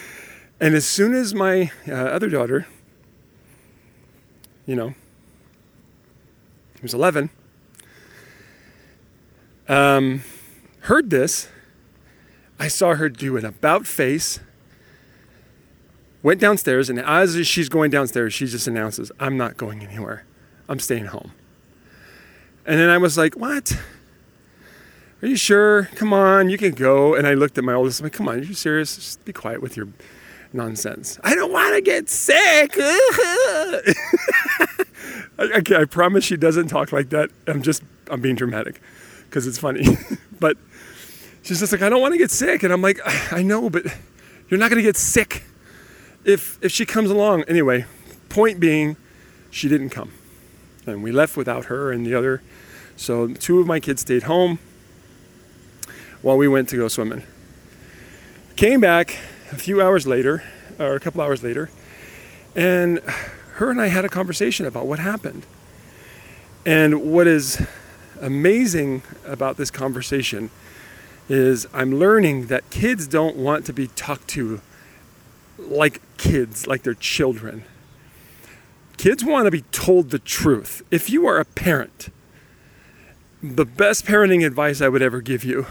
and 0.60 0.74
as 0.74 0.86
soon 0.86 1.14
as 1.14 1.34
my 1.34 1.72
uh, 1.88 1.92
other 1.94 2.28
daughter, 2.28 2.66
you 4.66 4.74
know, 4.74 4.88
he 6.74 6.82
was 6.82 6.94
11, 6.94 7.30
um, 9.68 10.22
heard 10.80 11.10
this, 11.10 11.48
I 12.58 12.68
saw 12.68 12.94
her 12.94 13.08
do 13.08 13.36
an 13.36 13.44
about 13.44 13.86
face 13.86 14.40
went 16.26 16.40
downstairs, 16.40 16.90
and 16.90 16.98
as 16.98 17.46
she's 17.46 17.68
going 17.68 17.88
downstairs, 17.88 18.34
she 18.34 18.46
just 18.46 18.66
announces, 18.66 19.12
I'm 19.20 19.36
not 19.36 19.56
going 19.56 19.84
anywhere. 19.84 20.24
I'm 20.68 20.80
staying 20.80 21.06
home. 21.06 21.30
And 22.66 22.80
then 22.80 22.88
I 22.88 22.98
was 22.98 23.16
like, 23.16 23.36
What? 23.36 23.78
Are 25.22 25.28
you 25.28 25.36
sure? 25.36 25.84
Come 25.94 26.12
on, 26.12 26.50
you 26.50 26.58
can 26.58 26.72
go. 26.72 27.14
And 27.14 27.28
I 27.28 27.34
looked 27.34 27.56
at 27.58 27.64
my 27.64 27.74
oldest, 27.74 28.00
I'm 28.00 28.06
like, 28.06 28.12
Come 28.12 28.28
on, 28.28 28.40
are 28.40 28.42
you 28.42 28.54
serious? 28.54 28.96
Just 28.96 29.24
be 29.24 29.32
quiet 29.32 29.62
with 29.62 29.76
your 29.76 29.86
nonsense. 30.52 31.20
I 31.22 31.36
don't 31.36 31.52
want 31.52 31.76
to 31.76 31.80
get 31.80 32.08
sick. 32.08 32.76
I, 35.38 35.44
I, 35.44 35.80
I 35.80 35.84
promise 35.84 36.24
she 36.24 36.36
doesn't 36.36 36.68
talk 36.68 36.92
like 36.92 37.10
that. 37.10 37.30
I'm 37.46 37.62
just, 37.62 37.82
I'm 38.10 38.20
being 38.20 38.36
dramatic 38.36 38.80
because 39.28 39.46
it's 39.46 39.58
funny. 39.58 39.84
but 40.40 40.56
she's 41.42 41.60
just 41.60 41.72
like, 41.72 41.82
I 41.82 41.88
don't 41.88 42.00
want 42.00 42.14
to 42.14 42.18
get 42.18 42.30
sick. 42.30 42.62
And 42.62 42.72
I'm 42.72 42.82
like, 42.82 43.00
I 43.32 43.42
know, 43.42 43.68
but 43.70 43.84
you're 44.48 44.60
not 44.60 44.70
going 44.70 44.78
to 44.78 44.86
get 44.86 44.96
sick 44.96 45.42
if 46.26 46.58
if 46.60 46.72
she 46.72 46.84
comes 46.84 47.10
along 47.10 47.44
anyway 47.44 47.86
point 48.28 48.60
being 48.60 48.96
she 49.50 49.68
didn't 49.68 49.90
come 49.90 50.12
and 50.84 51.02
we 51.02 51.12
left 51.12 51.36
without 51.36 51.66
her 51.66 51.92
and 51.92 52.04
the 52.04 52.14
other 52.14 52.42
so 52.96 53.28
two 53.28 53.60
of 53.60 53.66
my 53.66 53.80
kids 53.80 54.02
stayed 54.02 54.24
home 54.24 54.58
while 56.20 56.36
we 56.36 56.48
went 56.48 56.68
to 56.68 56.76
go 56.76 56.88
swimming 56.88 57.22
came 58.56 58.80
back 58.80 59.16
a 59.52 59.56
few 59.56 59.80
hours 59.80 60.06
later 60.06 60.42
or 60.78 60.96
a 60.96 61.00
couple 61.00 61.20
hours 61.20 61.42
later 61.42 61.70
and 62.56 63.00
her 63.56 63.70
and 63.70 63.80
i 63.80 63.88
had 63.88 64.04
a 64.04 64.08
conversation 64.08 64.66
about 64.66 64.86
what 64.86 64.98
happened 64.98 65.44
and 66.64 67.02
what 67.02 67.26
is 67.26 67.64
amazing 68.20 69.02
about 69.26 69.56
this 69.56 69.70
conversation 69.70 70.50
is 71.28 71.66
i'm 71.74 71.94
learning 71.98 72.46
that 72.46 72.68
kids 72.70 73.06
don't 73.06 73.36
want 73.36 73.66
to 73.66 73.72
be 73.72 73.88
talked 73.88 74.28
to 74.28 74.60
like 75.58 76.00
kids, 76.16 76.66
like 76.66 76.82
they're 76.82 76.94
children. 76.94 77.64
Kids 78.96 79.24
want 79.24 79.46
to 79.46 79.50
be 79.50 79.62
told 79.72 80.10
the 80.10 80.18
truth. 80.18 80.82
If 80.90 81.10
you 81.10 81.26
are 81.26 81.38
a 81.38 81.44
parent, 81.44 82.08
the 83.42 83.66
best 83.66 84.06
parenting 84.06 84.44
advice 84.44 84.80
I 84.80 84.88
would 84.88 85.02
ever 85.02 85.20
give 85.20 85.44
you 85.44 85.66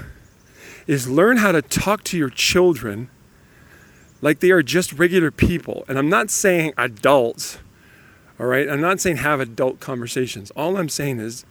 is 0.87 1.09
learn 1.09 1.37
how 1.37 1.51
to 1.51 1.61
talk 1.61 2.03
to 2.05 2.17
your 2.17 2.29
children 2.29 3.09
like 4.21 4.39
they 4.39 4.51
are 4.51 4.61
just 4.63 4.93
regular 4.93 5.31
people. 5.31 5.83
And 5.87 5.97
I'm 5.97 6.09
not 6.09 6.29
saying 6.29 6.73
adults, 6.77 7.57
all 8.39 8.45
right? 8.45 8.69
I'm 8.69 8.81
not 8.81 8.99
saying 8.99 9.17
have 9.17 9.39
adult 9.39 9.79
conversations. 9.79 10.51
All 10.51 10.77
I'm 10.77 10.89
saying 10.89 11.19
is 11.19 11.45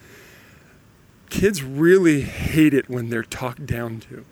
kids 1.30 1.62
really 1.62 2.22
hate 2.22 2.74
it 2.74 2.88
when 2.88 3.10
they're 3.10 3.22
talked 3.22 3.66
down 3.66 4.00
to. 4.00 4.24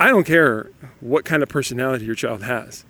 I 0.00 0.08
don't 0.08 0.24
care 0.24 0.70
what 1.00 1.24
kind 1.24 1.42
of 1.42 1.48
personality 1.48 2.04
your 2.04 2.14
child 2.14 2.42
has. 2.42 2.84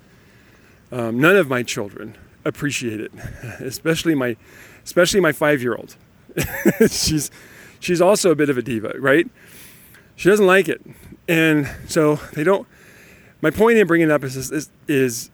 Um, 0.91 1.21
none 1.21 1.37
of 1.37 1.49
my 1.49 1.63
children 1.63 2.17
appreciate 2.45 3.01
it, 3.01 3.13
especially 3.61 4.15
my, 4.15 4.37
especially 4.85 5.21
my 5.21 5.33
five-year-old. 5.33 5.97
she's, 6.91 7.31
she's 7.81 8.01
also 8.01 8.31
a 8.31 8.35
bit 8.35 8.51
of 8.51 8.59
a 8.59 8.63
diva, 8.63 8.95
right? 8.99 9.29
She 10.17 10.29
doesn't 10.29 10.47
like 10.47 10.69
it, 10.69 10.85
and 11.29 11.69
so 11.87 12.17
they 12.33 12.45
don't. 12.45 12.67
My 13.41 13.51
point 13.51 13.79
in 13.79 13.87
bringing 13.87 14.09
it 14.09 14.13
up 14.13 14.25
is, 14.25 14.51
is, 14.51 14.71
is 14.89 15.31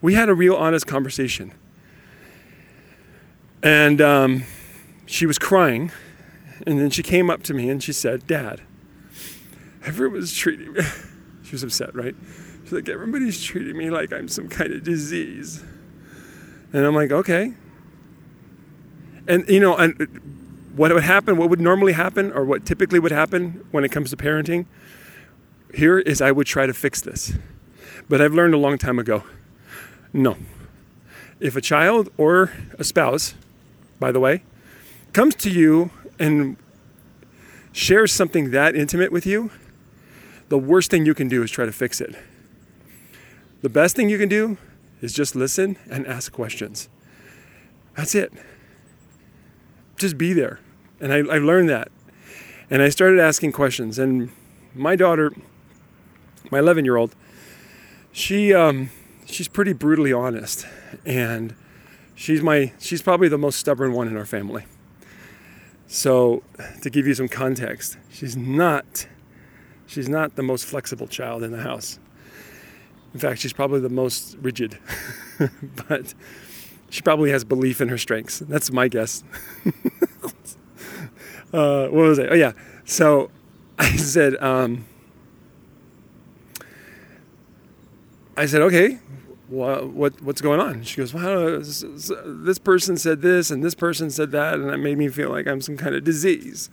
we 0.00 0.14
had 0.14 0.28
a 0.28 0.34
real 0.34 0.56
honest 0.56 0.86
conversation, 0.86 1.52
and 3.62 4.00
um, 4.00 4.44
she 5.06 5.26
was 5.26 5.38
crying, 5.38 5.90
and 6.66 6.78
then 6.80 6.90
she 6.90 7.02
came 7.02 7.30
up 7.30 7.42
to 7.44 7.54
me 7.54 7.68
and 7.70 7.82
she 7.82 7.92
said, 7.92 8.26
"Dad, 8.26 8.60
everyone's 9.84 10.34
treating 10.34 10.72
me." 10.72 10.82
she 11.42 11.52
was 11.52 11.62
upset, 11.62 11.94
right? 11.94 12.14
She's 12.68 12.74
like, 12.74 12.88
everybody's 12.90 13.42
treating 13.42 13.78
me 13.78 13.88
like 13.88 14.12
I'm 14.12 14.28
some 14.28 14.48
kind 14.48 14.74
of 14.74 14.84
disease. 14.84 15.64
And 16.74 16.84
I'm 16.84 16.94
like, 16.94 17.10
okay. 17.10 17.54
And, 19.26 19.48
you 19.48 19.58
know, 19.58 19.74
and 19.74 20.70
what 20.76 20.92
would 20.92 21.02
happen, 21.02 21.38
what 21.38 21.48
would 21.48 21.62
normally 21.62 21.94
happen, 21.94 22.30
or 22.30 22.44
what 22.44 22.66
typically 22.66 22.98
would 22.98 23.10
happen 23.10 23.64
when 23.70 23.84
it 23.84 23.90
comes 23.90 24.10
to 24.10 24.18
parenting, 24.18 24.66
here 25.74 25.98
is 25.98 26.20
I 26.20 26.30
would 26.30 26.46
try 26.46 26.66
to 26.66 26.74
fix 26.74 27.00
this. 27.00 27.32
But 28.06 28.20
I've 28.20 28.34
learned 28.34 28.52
a 28.52 28.58
long 28.58 28.76
time 28.76 28.98
ago 28.98 29.24
no. 30.12 30.36
If 31.40 31.56
a 31.56 31.60
child 31.60 32.10
or 32.16 32.50
a 32.78 32.84
spouse, 32.84 33.34
by 33.98 34.12
the 34.12 34.20
way, 34.20 34.42
comes 35.12 35.34
to 35.36 35.50
you 35.50 35.90
and 36.18 36.56
shares 37.72 38.12
something 38.12 38.50
that 38.50 38.74
intimate 38.74 39.12
with 39.12 39.26
you, 39.26 39.50
the 40.48 40.58
worst 40.58 40.90
thing 40.90 41.04
you 41.06 41.14
can 41.14 41.28
do 41.28 41.42
is 41.42 41.50
try 41.50 41.66
to 41.66 41.72
fix 41.72 42.00
it. 42.00 42.14
The 43.62 43.68
best 43.68 43.96
thing 43.96 44.08
you 44.08 44.18
can 44.18 44.28
do 44.28 44.56
is 45.00 45.12
just 45.12 45.34
listen 45.34 45.76
and 45.90 46.06
ask 46.06 46.32
questions. 46.32 46.88
That's 47.96 48.14
it. 48.14 48.32
Just 49.96 50.16
be 50.16 50.32
there. 50.32 50.60
And 51.00 51.12
I, 51.12 51.18
I 51.18 51.38
learned 51.38 51.68
that. 51.68 51.90
And 52.70 52.82
I 52.82 52.88
started 52.88 53.18
asking 53.18 53.52
questions. 53.52 53.98
And 53.98 54.30
my 54.74 54.94
daughter, 54.96 55.32
my 56.50 56.58
11 56.58 56.84
year 56.84 56.96
old, 56.96 57.14
she, 58.12 58.54
um, 58.54 58.90
she's 59.26 59.48
pretty 59.48 59.72
brutally 59.72 60.12
honest. 60.12 60.66
And 61.04 61.54
she's 62.18 62.42
my, 62.42 62.72
she's 62.80 63.00
probably 63.00 63.28
the 63.28 63.38
most 63.38 63.60
stubborn 63.60 63.92
one 63.92 64.08
in 64.08 64.16
our 64.16 64.26
family. 64.26 64.64
So 65.86 66.42
to 66.82 66.90
give 66.90 67.06
you 67.06 67.14
some 67.14 67.28
context, 67.28 67.96
she's 68.10 68.36
not, 68.36 69.06
she's 69.86 70.08
not 70.08 70.34
the 70.34 70.42
most 70.42 70.64
flexible 70.64 71.06
child 71.06 71.44
in 71.44 71.52
the 71.52 71.62
house. 71.62 72.00
In 73.14 73.20
fact, 73.20 73.40
she's 73.40 73.52
probably 73.52 73.80
the 73.80 73.88
most 73.88 74.36
rigid, 74.42 74.78
but 75.88 76.12
she 76.90 77.02
probably 77.02 77.30
has 77.30 77.44
belief 77.44 77.80
in 77.80 77.88
her 77.88 77.96
strengths. 77.96 78.40
That's 78.40 78.72
my 78.72 78.88
guess. 78.88 79.22
uh, 81.52 81.86
what 81.86 81.92
was 81.92 82.18
it? 82.18 82.30
Oh, 82.32 82.34
yeah. 82.34 82.52
So 82.84 83.30
I 83.78 83.96
said, 83.96 84.34
um, 84.42 84.84
I 88.36 88.46
said, 88.46 88.60
okay, 88.62 88.98
what, 89.48 89.88
what, 89.88 90.20
what's 90.22 90.40
going 90.40 90.60
on? 90.60 90.82
She 90.82 90.96
goes, 90.96 91.14
well, 91.14 91.58
this 91.58 92.58
person 92.58 92.96
said 92.96 93.22
this 93.22 93.50
and 93.50 93.64
this 93.64 93.74
person 93.74 94.10
said 94.10 94.30
that, 94.32 94.54
and 94.54 94.68
that 94.68 94.78
made 94.78 94.98
me 94.98 95.08
feel 95.08 95.30
like 95.30 95.46
I'm 95.46 95.60
some 95.60 95.76
kind 95.76 95.94
of 95.94 96.04
disease. 96.04 96.70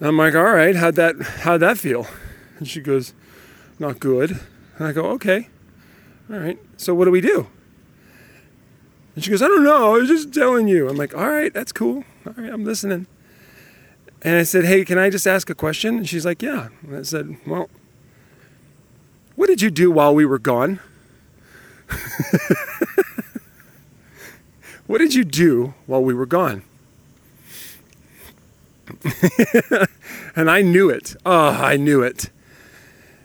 And 0.00 0.08
I'm 0.08 0.16
like, 0.16 0.34
all 0.34 0.42
right, 0.42 0.74
how'd 0.74 0.94
that, 0.96 1.20
how'd 1.20 1.60
that 1.60 1.78
feel? 1.78 2.06
And 2.58 2.66
she 2.66 2.80
goes, 2.80 3.12
not 3.78 4.00
good. 4.00 4.40
And 4.78 4.86
I 4.86 4.92
go, 4.92 5.06
okay, 5.12 5.48
all 6.30 6.38
right, 6.38 6.58
so 6.76 6.94
what 6.94 7.04
do 7.04 7.10
we 7.10 7.20
do? 7.20 7.48
And 9.14 9.22
she 9.22 9.30
goes, 9.30 9.42
I 9.42 9.48
don't 9.48 9.64
know, 9.64 9.94
I 9.94 9.98
was 9.98 10.08
just 10.08 10.32
telling 10.32 10.68
you. 10.68 10.88
I'm 10.88 10.96
like, 10.96 11.14
all 11.14 11.28
right, 11.28 11.52
that's 11.52 11.72
cool. 11.72 12.04
All 12.26 12.32
right, 12.36 12.50
I'm 12.50 12.64
listening. 12.64 13.06
And 14.22 14.36
I 14.36 14.44
said, 14.44 14.64
hey, 14.64 14.84
can 14.84 14.98
I 14.98 15.10
just 15.10 15.26
ask 15.26 15.50
a 15.50 15.54
question? 15.54 15.98
And 15.98 16.08
she's 16.08 16.24
like, 16.24 16.40
yeah. 16.40 16.68
And 16.82 16.96
I 16.96 17.02
said, 17.02 17.36
well, 17.46 17.68
what 19.34 19.48
did 19.48 19.60
you 19.60 19.70
do 19.70 19.90
while 19.90 20.14
we 20.14 20.24
were 20.24 20.38
gone? 20.38 20.80
what 24.86 24.98
did 24.98 25.14
you 25.14 25.24
do 25.24 25.74
while 25.86 26.02
we 26.02 26.14
were 26.14 26.26
gone? 26.26 26.62
and 30.36 30.50
I 30.50 30.62
knew 30.62 30.90
it. 30.90 31.16
Oh, 31.24 31.50
I 31.50 31.76
knew 31.76 32.02
it. 32.02 32.30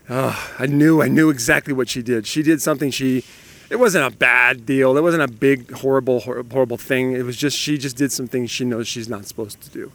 Oh, 0.09 0.53
I 0.57 0.65
knew, 0.65 1.01
I 1.01 1.07
knew 1.07 1.29
exactly 1.29 1.73
what 1.73 1.89
she 1.89 2.01
did. 2.01 2.27
She 2.27 2.41
did 2.41 2.61
something 2.61 2.91
she, 2.91 3.23
it 3.69 3.75
wasn't 3.75 4.05
a 4.05 4.15
bad 4.15 4.65
deal. 4.65 4.97
It 4.97 5.01
wasn't 5.01 5.23
a 5.23 5.27
big, 5.27 5.71
horrible, 5.71 6.21
horrible 6.21 6.77
thing. 6.77 7.13
It 7.13 7.23
was 7.23 7.35
just, 7.35 7.57
she 7.57 7.77
just 7.77 7.97
did 7.97 8.11
some 8.11 8.27
things 8.27 8.49
she 8.49 8.63
knows 8.63 8.87
she's 8.87 9.09
not 9.09 9.25
supposed 9.25 9.61
to 9.61 9.69
do. 9.69 9.91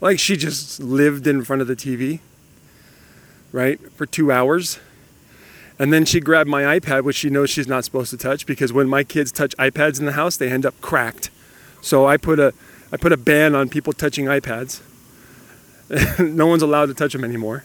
Like 0.00 0.18
she 0.18 0.36
just 0.36 0.80
lived 0.80 1.26
in 1.26 1.44
front 1.44 1.60
of 1.60 1.68
the 1.68 1.76
TV, 1.76 2.20
right, 3.52 3.78
for 3.92 4.06
two 4.06 4.32
hours. 4.32 4.78
And 5.80 5.94
then 5.94 6.04
she 6.04 6.20
grabbed 6.20 6.50
my 6.50 6.78
iPad, 6.78 7.04
which 7.04 7.16
she 7.16 7.30
knows 7.30 7.48
she's 7.48 7.66
not 7.66 7.86
supposed 7.86 8.10
to 8.10 8.18
touch 8.18 8.44
because 8.44 8.70
when 8.70 8.86
my 8.86 9.02
kids 9.02 9.32
touch 9.32 9.56
iPads 9.56 9.98
in 9.98 10.04
the 10.04 10.12
house, 10.12 10.36
they 10.36 10.50
end 10.50 10.66
up 10.66 10.78
cracked. 10.82 11.30
So 11.80 12.06
I 12.06 12.18
put 12.18 12.38
a, 12.38 12.52
I 12.92 12.98
put 12.98 13.12
a 13.12 13.16
ban 13.16 13.54
on 13.54 13.70
people 13.70 13.94
touching 13.94 14.26
iPads. 14.26 14.82
no 16.20 16.46
one's 16.46 16.60
allowed 16.60 16.86
to 16.86 16.94
touch 16.94 17.14
them 17.14 17.24
anymore. 17.24 17.64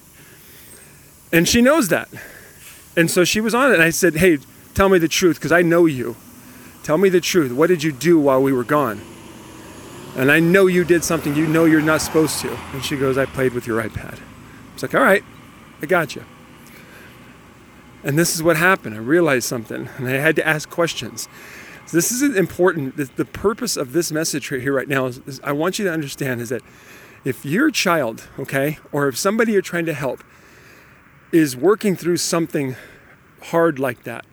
And 1.34 1.46
she 1.46 1.62
knows 1.62 1.90
that. 1.90 2.08
And 2.96 3.12
so 3.12 3.26
she 3.26 3.42
was 3.42 3.54
on 3.54 3.72
it. 3.72 3.74
And 3.74 3.84
I 3.84 3.90
said, 3.90 4.16
Hey, 4.16 4.38
tell 4.74 4.88
me 4.88 4.98
the 4.98 5.10
truth 5.10 5.36
because 5.36 5.52
I 5.52 5.62
know 5.62 5.86
you. 5.86 6.16
Tell 6.84 6.98
me 6.98 7.10
the 7.10 7.20
truth. 7.20 7.52
What 7.52 7.68
did 7.68 7.84
you 7.84 7.92
do 7.92 8.18
while 8.18 8.42
we 8.42 8.54
were 8.54 8.64
gone? 8.64 9.02
And 10.16 10.32
I 10.32 10.40
know 10.40 10.68
you 10.68 10.86
did 10.86 11.04
something 11.04 11.36
you 11.36 11.48
know 11.48 11.66
you're 11.66 11.82
not 11.82 12.00
supposed 12.00 12.40
to. 12.40 12.58
And 12.72 12.82
she 12.82 12.96
goes, 12.96 13.18
I 13.18 13.26
played 13.26 13.52
with 13.52 13.68
your 13.68 13.84
iPad. 13.84 14.20
I 14.20 14.74
was 14.74 14.84
like, 14.84 14.96
All 14.96 15.02
right, 15.02 15.24
I 15.82 15.86
got 15.86 16.16
you. 16.16 16.24
And 18.06 18.20
this 18.20 18.36
is 18.36 18.44
what 18.44 18.56
happened. 18.56 18.96
I 18.96 19.00
realized 19.00 19.48
something 19.48 19.90
and 19.98 20.08
I 20.08 20.12
had 20.12 20.36
to 20.36 20.48
ask 20.48 20.70
questions. 20.70 21.28
So 21.88 21.98
this 21.98 22.12
is 22.12 22.22
important. 22.36 22.96
The 22.98 23.26
purpose 23.26 23.76
of 23.76 23.94
this 23.94 24.12
message 24.12 24.52
right 24.52 24.62
here, 24.62 24.74
right 24.74 24.88
now, 24.88 25.08
is, 25.08 25.20
is 25.26 25.42
I 25.44 25.52
want 25.52 25.80
you 25.80 25.86
to 25.86 25.92
understand 25.92 26.40
is 26.40 26.50
that 26.50 26.62
if 27.26 27.44
your 27.44 27.72
child, 27.72 28.28
okay, 28.38 28.78
or 28.92 29.08
if 29.08 29.18
somebody 29.18 29.54
you're 29.54 29.64
trying 29.64 29.88
to 29.88 29.94
help 29.94 30.24
is 31.32 31.58
working 31.58 31.96
through 31.96 32.18
something 32.18 32.76
hard 33.46 33.80
like 33.80 34.04
that, 34.04 34.24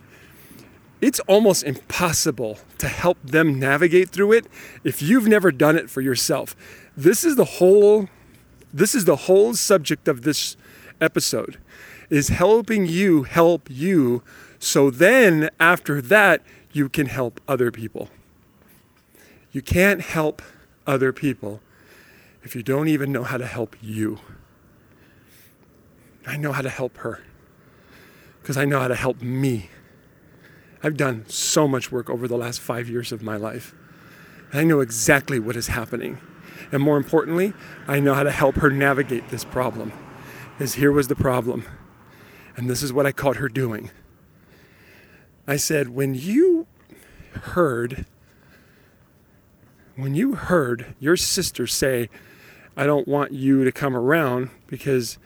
it's 1.01 1.19
almost 1.21 1.63
impossible 1.63 2.59
to 2.77 2.87
help 2.87 3.17
them 3.23 3.59
navigate 3.59 4.09
through 4.09 4.33
it 4.33 4.45
if 4.83 5.01
you've 5.01 5.27
never 5.27 5.51
done 5.51 5.75
it 5.75 5.89
for 5.89 5.99
yourself. 5.99 6.55
This 6.95 7.23
is 7.23 7.35
the 7.35 7.45
whole 7.45 8.07
this 8.71 8.95
is 8.95 9.05
the 9.05 9.15
whole 9.15 9.53
subject 9.53 10.07
of 10.07 10.23
this 10.23 10.57
episode 10.99 11.59
is 12.09 12.29
helping 12.29 12.85
you 12.85 13.23
help 13.23 13.69
you 13.69 14.23
so 14.59 14.89
then 14.89 15.49
after 15.59 16.01
that 16.01 16.41
you 16.71 16.89
can 16.89 17.07
help 17.07 17.39
other 17.47 17.71
people. 17.71 18.09
You 19.51 19.61
can't 19.61 20.01
help 20.01 20.41
other 20.87 21.13
people 21.13 21.61
if 22.43 22.55
you 22.55 22.63
don't 22.63 22.87
even 22.87 23.11
know 23.11 23.23
how 23.23 23.37
to 23.37 23.45
help 23.45 23.75
you. 23.81 24.19
I 26.25 26.37
know 26.37 26.51
how 26.51 26.61
to 26.61 26.69
help 26.69 26.97
her 26.97 27.21
because 28.41 28.57
I 28.57 28.65
know 28.65 28.79
how 28.79 28.87
to 28.87 28.95
help 28.95 29.21
me. 29.21 29.69
I've 30.81 30.97
done 30.97 31.25
so 31.27 31.67
much 31.67 31.91
work 31.91 32.09
over 32.09 32.27
the 32.27 32.37
last 32.37 32.59
five 32.59 32.89
years 32.89 33.11
of 33.11 33.23
my 33.23 33.37
life. 33.37 33.73
And 34.51 34.59
I 34.59 34.63
know 34.63 34.81
exactly 34.81 35.39
what 35.39 35.55
is 35.55 35.67
happening. 35.67 36.19
And 36.71 36.81
more 36.81 36.97
importantly, 36.97 37.53
I 37.87 37.99
know 37.99 38.13
how 38.13 38.23
to 38.23 38.31
help 38.31 38.55
her 38.55 38.69
navigate 38.69 39.29
this 39.29 39.45
problem. 39.45 39.93
Because 40.57 40.75
here 40.75 40.91
was 40.91 41.07
the 41.07 41.15
problem. 41.15 41.65
And 42.55 42.69
this 42.69 42.83
is 42.83 42.93
what 42.93 43.05
I 43.05 43.11
caught 43.11 43.37
her 43.37 43.49
doing. 43.49 43.89
I 45.47 45.57
said, 45.57 45.89
when 45.89 46.13
you 46.15 46.67
heard, 47.33 48.05
when 49.95 50.15
you 50.15 50.35
heard 50.35 50.95
your 50.99 51.17
sister 51.17 51.67
say, 51.67 52.09
I 52.77 52.85
don't 52.85 53.07
want 53.07 53.33
you 53.33 53.63
to 53.63 53.71
come 53.71 53.95
around 53.95 54.49
because 54.67 55.17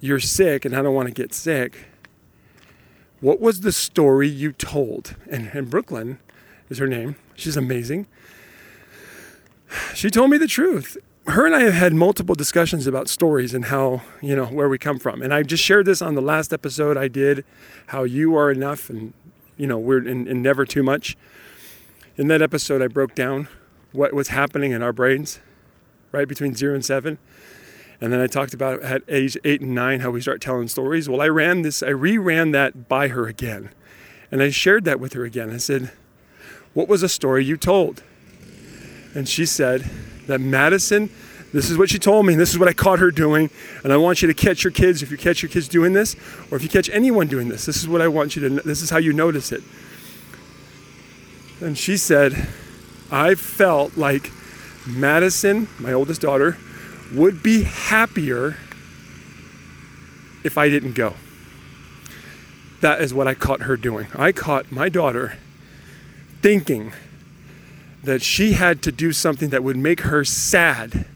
you're 0.00 0.20
sick 0.20 0.64
and 0.64 0.76
I 0.76 0.82
don't 0.82 0.94
want 0.94 1.08
to 1.08 1.14
get 1.14 1.34
sick. 1.34 1.86
What 3.20 3.40
was 3.40 3.60
the 3.60 3.72
story 3.72 4.28
you 4.28 4.52
told? 4.52 5.16
And, 5.30 5.50
and 5.52 5.70
Brooklyn 5.70 6.18
is 6.68 6.78
her 6.78 6.88
name. 6.88 7.16
She's 7.34 7.56
amazing. 7.56 8.06
She 9.94 10.10
told 10.10 10.30
me 10.30 10.38
the 10.38 10.46
truth. 10.46 10.96
Her 11.26 11.46
and 11.46 11.54
I 11.54 11.60
have 11.60 11.74
had 11.74 11.94
multiple 11.94 12.34
discussions 12.34 12.86
about 12.86 13.08
stories 13.08 13.54
and 13.54 13.66
how, 13.66 14.02
you 14.20 14.34
know, 14.34 14.46
where 14.46 14.68
we 14.68 14.76
come 14.76 14.98
from. 14.98 15.22
And 15.22 15.32
I 15.32 15.42
just 15.42 15.62
shared 15.62 15.86
this 15.86 16.02
on 16.02 16.14
the 16.14 16.20
last 16.20 16.52
episode 16.52 16.96
I 16.96 17.08
did, 17.08 17.44
how 17.86 18.02
you 18.02 18.36
are 18.36 18.50
enough 18.50 18.90
and, 18.90 19.14
you 19.56 19.66
know, 19.66 19.78
we're 19.78 20.06
in, 20.06 20.26
in 20.26 20.42
never 20.42 20.64
too 20.64 20.82
much. 20.82 21.16
In 22.16 22.28
that 22.28 22.42
episode, 22.42 22.82
I 22.82 22.88
broke 22.88 23.14
down 23.14 23.48
what 23.92 24.12
was 24.12 24.28
happening 24.28 24.72
in 24.72 24.82
our 24.82 24.92
brains, 24.92 25.40
right 26.10 26.26
between 26.26 26.54
zero 26.54 26.74
and 26.74 26.84
seven 26.84 27.18
and 28.02 28.12
then 28.12 28.20
I 28.20 28.26
talked 28.26 28.52
about 28.52 28.82
at 28.82 29.02
age 29.06 29.38
eight 29.44 29.60
and 29.60 29.76
nine 29.76 30.00
how 30.00 30.10
we 30.10 30.20
start 30.20 30.40
telling 30.40 30.66
stories. 30.66 31.08
Well, 31.08 31.20
I 31.20 31.28
ran 31.28 31.62
this, 31.62 31.84
I 31.84 31.90
reran 31.90 32.50
that 32.50 32.88
by 32.88 33.06
her 33.06 33.28
again. 33.28 33.70
And 34.32 34.42
I 34.42 34.50
shared 34.50 34.84
that 34.86 34.98
with 34.98 35.12
her 35.12 35.24
again. 35.24 35.50
I 35.50 35.58
said, 35.58 35.92
What 36.74 36.88
was 36.88 37.04
a 37.04 37.08
story 37.08 37.44
you 37.44 37.56
told? 37.56 38.02
And 39.14 39.28
she 39.28 39.46
said 39.46 39.88
that 40.26 40.40
Madison, 40.40 41.10
this 41.52 41.70
is 41.70 41.76
what 41.76 41.90
she 41.90 41.98
told 41.98 42.26
me, 42.26 42.34
this 42.34 42.50
is 42.52 42.58
what 42.58 42.68
I 42.68 42.72
caught 42.72 42.98
her 42.98 43.10
doing. 43.10 43.50
And 43.84 43.92
I 43.92 43.96
want 43.96 44.22
you 44.22 44.28
to 44.28 44.34
catch 44.34 44.64
your 44.64 44.70
kids, 44.70 45.02
if 45.02 45.10
you 45.10 45.18
catch 45.18 45.42
your 45.42 45.50
kids 45.50 45.68
doing 45.68 45.92
this, 45.92 46.16
or 46.50 46.56
if 46.56 46.62
you 46.62 46.68
catch 46.68 46.88
anyone 46.90 47.26
doing 47.26 47.48
this, 47.48 47.66
this 47.66 47.76
is 47.76 47.88
what 47.88 48.00
I 48.00 48.08
want 48.08 48.36
you 48.36 48.48
to, 48.48 48.62
this 48.62 48.82
is 48.82 48.90
how 48.90 48.98
you 48.98 49.12
notice 49.12 49.52
it. 49.52 49.62
And 51.60 51.76
she 51.76 51.96
said, 51.96 52.48
I 53.10 53.34
felt 53.34 53.96
like 53.96 54.30
Madison, 54.86 55.68
my 55.78 55.92
oldest 55.92 56.20
daughter, 56.20 56.56
would 57.12 57.42
be 57.42 57.64
happier 57.64 58.56
if 60.44 60.58
I 60.58 60.68
didn't 60.68 60.94
go. 60.94 61.14
That 62.80 63.00
is 63.00 63.14
what 63.14 63.28
I 63.28 63.34
caught 63.34 63.62
her 63.62 63.76
doing. 63.76 64.08
I 64.14 64.32
caught 64.32 64.72
my 64.72 64.88
daughter 64.88 65.38
thinking 66.40 66.92
that 68.04 68.22
she 68.22 68.52
had 68.52 68.82
to 68.82 68.92
do 68.92 69.12
something 69.12 69.50
that 69.50 69.62
would 69.62 69.76
make 69.76 70.00
her 70.00 70.24
sad 70.24 71.06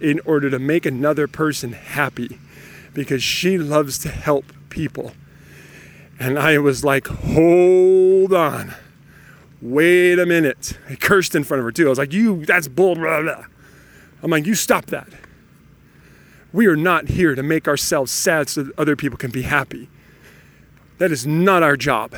in 0.00 0.20
order 0.20 0.50
to 0.50 0.58
make 0.58 0.84
another 0.84 1.26
person 1.26 1.72
happy. 1.72 2.38
because 2.94 3.22
she 3.22 3.58
loves 3.58 3.98
to 3.98 4.08
help 4.08 4.44
people. 4.70 5.12
And 6.18 6.38
I 6.38 6.58
was 6.58 6.84
like, 6.84 7.08
hold 7.08 8.32
on. 8.32 8.72
Wait 9.60 10.18
a 10.18 10.24
minute. 10.24 10.78
I 10.88 10.94
cursed 10.94 11.34
in 11.34 11.44
front 11.44 11.58
of 11.58 11.64
her 11.64 11.72
too. 11.72 11.86
I 11.86 11.88
was 11.88 11.98
like, 11.98 12.12
you, 12.12 12.44
that's 12.46 12.68
bull. 12.68 12.94
Blah, 12.94 13.22
blah. 13.22 13.44
I'm 14.22 14.30
like, 14.30 14.46
you 14.46 14.54
stop 14.54 14.86
that. 14.86 15.08
We 16.52 16.66
are 16.66 16.76
not 16.76 17.08
here 17.08 17.34
to 17.34 17.42
make 17.42 17.66
ourselves 17.66 18.12
sad 18.12 18.48
so 18.48 18.62
that 18.62 18.78
other 18.78 18.94
people 18.94 19.18
can 19.18 19.32
be 19.32 19.42
happy. 19.42 19.88
That 20.98 21.10
is 21.10 21.26
not 21.26 21.64
our 21.64 21.76
job. 21.76 22.14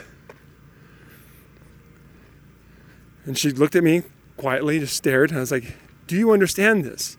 And 3.24 3.38
she 3.38 3.50
looked 3.50 3.74
at 3.74 3.82
me 3.82 4.02
quietly, 4.36 4.78
just 4.78 4.96
stared, 4.96 5.30
and 5.30 5.38
I 5.38 5.40
was 5.40 5.50
like, 5.50 5.76
Do 6.06 6.16
you 6.16 6.32
understand 6.32 6.84
this? 6.84 7.16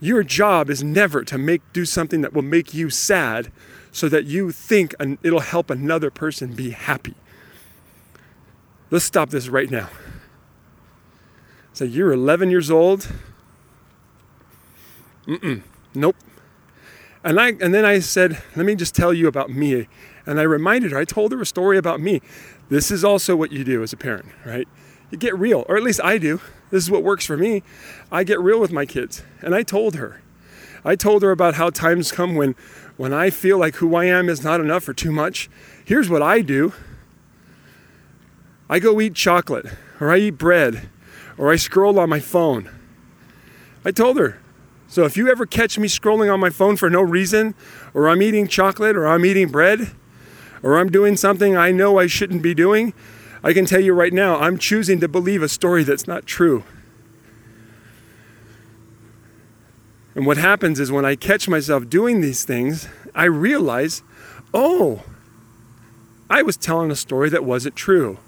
Your 0.00 0.22
job 0.22 0.68
is 0.68 0.84
never 0.84 1.24
to 1.24 1.38
make 1.38 1.62
do 1.72 1.84
something 1.84 2.20
that 2.20 2.32
will 2.32 2.42
make 2.42 2.74
you 2.74 2.90
sad 2.90 3.50
so 3.90 4.08
that 4.10 4.26
you 4.26 4.52
think 4.52 4.94
it'll 5.22 5.40
help 5.40 5.70
another 5.70 6.10
person 6.10 6.52
be 6.52 6.70
happy. 6.70 7.14
Let's 8.90 9.06
stop 9.06 9.30
this 9.30 9.48
right 9.48 9.70
now. 9.70 9.88
So 11.72 11.84
you're 11.84 12.12
11 12.12 12.50
years 12.50 12.70
old. 12.70 13.10
Mm-mm. 15.26 15.62
Nope. 15.94 16.16
And 17.24 17.40
I 17.40 17.48
and 17.60 17.74
then 17.74 17.84
I 17.84 17.98
said, 17.98 18.40
let 18.54 18.64
me 18.64 18.74
just 18.74 18.94
tell 18.94 19.12
you 19.12 19.26
about 19.26 19.50
me. 19.50 19.88
And 20.26 20.38
I 20.38 20.42
reminded 20.42 20.92
her, 20.92 20.98
I 20.98 21.04
told 21.04 21.32
her 21.32 21.40
a 21.40 21.46
story 21.46 21.78
about 21.78 22.00
me. 22.00 22.20
This 22.68 22.90
is 22.90 23.04
also 23.04 23.34
what 23.34 23.50
you 23.50 23.64
do 23.64 23.82
as 23.82 23.92
a 23.92 23.96
parent, 23.96 24.26
right? 24.44 24.68
Get 25.12 25.38
real, 25.38 25.64
or 25.68 25.76
at 25.76 25.82
least 25.82 26.00
I 26.02 26.18
do. 26.18 26.40
This 26.70 26.82
is 26.82 26.90
what 26.90 27.02
works 27.02 27.24
for 27.24 27.36
me. 27.36 27.62
I 28.10 28.24
get 28.24 28.40
real 28.40 28.60
with 28.60 28.72
my 28.72 28.86
kids. 28.86 29.22
And 29.40 29.54
I 29.54 29.62
told 29.62 29.94
her. 29.94 30.20
I 30.84 30.96
told 30.96 31.22
her 31.22 31.30
about 31.30 31.54
how 31.54 31.70
times 31.70 32.12
come 32.12 32.34
when 32.34 32.54
when 32.96 33.12
I 33.12 33.30
feel 33.30 33.58
like 33.58 33.76
who 33.76 33.94
I 33.94 34.06
am 34.06 34.28
is 34.28 34.42
not 34.42 34.60
enough 34.60 34.88
or 34.88 34.94
too 34.94 35.12
much. 35.12 35.50
Here's 35.84 36.08
what 36.08 36.22
I 36.22 36.40
do. 36.40 36.72
I 38.68 38.78
go 38.78 39.00
eat 39.00 39.14
chocolate, 39.14 39.66
or 40.00 40.10
I 40.10 40.18
eat 40.18 40.38
bread, 40.38 40.88
or 41.38 41.52
I 41.52 41.56
scroll 41.56 41.98
on 41.98 42.08
my 42.08 42.20
phone. 42.20 42.70
I 43.84 43.90
told 43.90 44.18
her. 44.18 44.40
So 44.88 45.04
if 45.04 45.16
you 45.16 45.28
ever 45.28 45.46
catch 45.46 45.78
me 45.78 45.88
scrolling 45.88 46.32
on 46.32 46.40
my 46.40 46.50
phone 46.50 46.76
for 46.76 46.88
no 46.88 47.02
reason, 47.02 47.54
or 47.92 48.08
I'm 48.08 48.22
eating 48.22 48.48
chocolate, 48.48 48.96
or 48.96 49.06
I'm 49.06 49.24
eating 49.24 49.48
bread, 49.48 49.92
or 50.62 50.78
I'm 50.78 50.90
doing 50.90 51.16
something 51.16 51.56
I 51.56 51.70
know 51.70 51.98
I 51.98 52.06
shouldn't 52.06 52.42
be 52.42 52.54
doing, 52.54 52.94
I 53.42 53.52
can 53.52 53.66
tell 53.66 53.80
you 53.80 53.92
right 53.92 54.12
now, 54.12 54.36
I'm 54.36 54.58
choosing 54.58 55.00
to 55.00 55.08
believe 55.08 55.42
a 55.42 55.48
story 55.48 55.84
that's 55.84 56.06
not 56.06 56.26
true. 56.26 56.64
And 60.14 60.26
what 60.26 60.38
happens 60.38 60.80
is 60.80 60.90
when 60.90 61.04
I 61.04 61.14
catch 61.14 61.48
myself 61.48 61.88
doing 61.88 62.22
these 62.22 62.44
things, 62.44 62.88
I 63.14 63.24
realize, 63.24 64.02
oh, 64.54 65.02
I 66.30 66.42
was 66.42 66.56
telling 66.56 66.90
a 66.90 66.96
story 66.96 67.28
that 67.30 67.44
wasn't 67.44 67.76
true. 67.76 68.18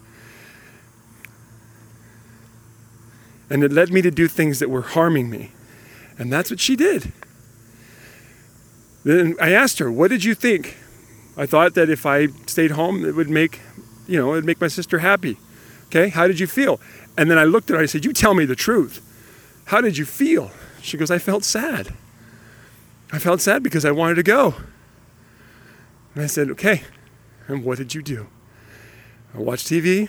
And 3.51 3.65
it 3.65 3.73
led 3.73 3.91
me 3.91 4.03
to 4.03 4.11
do 4.11 4.29
things 4.29 4.59
that 4.59 4.69
were 4.69 4.83
harming 4.83 5.31
me. 5.31 5.53
And 6.19 6.33
that's 6.33 6.51
what 6.51 6.61
she 6.61 6.77
did. 6.77 7.13
Then 9.05 9.37
I 9.41 9.53
asked 9.53 9.79
her, 9.79 9.91
What 9.91 10.11
did 10.11 10.25
you 10.25 10.35
think? 10.35 10.77
I 11.37 11.47
thought 11.47 11.75
that 11.75 11.89
if 11.89 12.05
I 12.05 12.27
stayed 12.47 12.73
home, 12.73 13.05
it 13.05 13.15
would 13.15 13.31
make, 13.31 13.61
you 14.09 14.19
know, 14.19 14.33
it'd 14.33 14.45
make 14.45 14.61
my 14.61 14.69
sister 14.69 14.99
happy. 14.99 15.39
Okay, 15.87 16.09
how 16.09 16.27
did 16.27 16.41
you 16.41 16.47
feel? 16.47 16.81
And 17.17 17.31
then 17.31 17.39
I 17.39 17.45
looked 17.45 17.71
at 17.71 17.77
her, 17.77 17.83
I 17.83 17.87
said, 17.87 18.05
You 18.05 18.13
tell 18.13 18.35
me 18.35 18.45
the 18.45 18.57
truth. 18.57 19.05
How 19.67 19.81
did 19.81 19.97
you 19.97 20.05
feel? 20.05 20.51
She 20.83 20.97
goes, 20.97 21.11
I 21.11 21.19
felt 21.19 21.45
sad. 21.45 21.95
I 23.13 23.19
felt 23.19 23.41
sad 23.41 23.63
because 23.63 23.85
I 23.85 23.91
wanted 23.91 24.17
to 24.17 24.23
go. 24.23 24.55
And 26.15 26.25
I 26.25 26.27
said, 26.27 26.51
Okay, 26.51 26.83
and 27.47 27.65
what 27.65 27.79
did 27.79 27.95
you 27.95 28.03
do? 28.03 28.27
I 29.35 29.39
watched 29.39 29.69
TV 29.69 30.09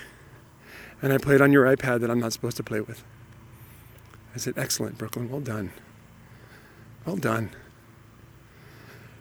and 1.02 1.14
I 1.14 1.18
played 1.18 1.42
on 1.42 1.52
your 1.52 1.66
iPad 1.66 2.02
that 2.02 2.10
I'm 2.10 2.20
not 2.20 2.34
supposed 2.34 2.58
to 2.58 2.64
play 2.64 2.82
with. 2.82 3.04
I 4.34 4.38
said, 4.38 4.54
Excellent, 4.58 4.98
Brooklyn, 4.98 5.30
well 5.30 5.42
done. 5.42 5.72
Well 7.06 7.18
done. 7.18 7.52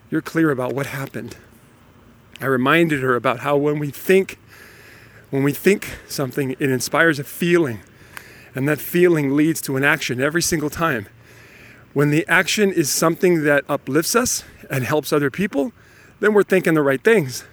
You're 0.09 0.21
clear 0.21 0.51
about 0.51 0.73
what 0.73 0.87
happened. 0.87 1.37
I 2.41 2.45
reminded 2.45 3.01
her 3.01 3.15
about 3.15 3.39
how 3.39 3.57
when 3.57 3.79
we 3.79 3.91
think, 3.91 4.39
when 5.29 5.43
we 5.43 5.53
think 5.53 5.97
something, 6.07 6.51
it 6.51 6.61
inspires 6.61 7.19
a 7.19 7.23
feeling, 7.23 7.81
and 8.55 8.67
that 8.67 8.79
feeling 8.79 9.35
leads 9.35 9.61
to 9.61 9.77
an 9.77 9.83
action 9.83 10.19
every 10.19 10.41
single 10.41 10.69
time. 10.69 11.07
When 11.93 12.09
the 12.09 12.27
action 12.27 12.71
is 12.71 12.89
something 12.89 13.43
that 13.43 13.63
uplifts 13.69 14.15
us 14.15 14.43
and 14.69 14.83
helps 14.83 15.13
other 15.13 15.29
people, 15.29 15.71
then 16.19 16.33
we're 16.33 16.43
thinking 16.43 16.73
the 16.73 16.81
right 16.81 17.03
things. 17.03 17.45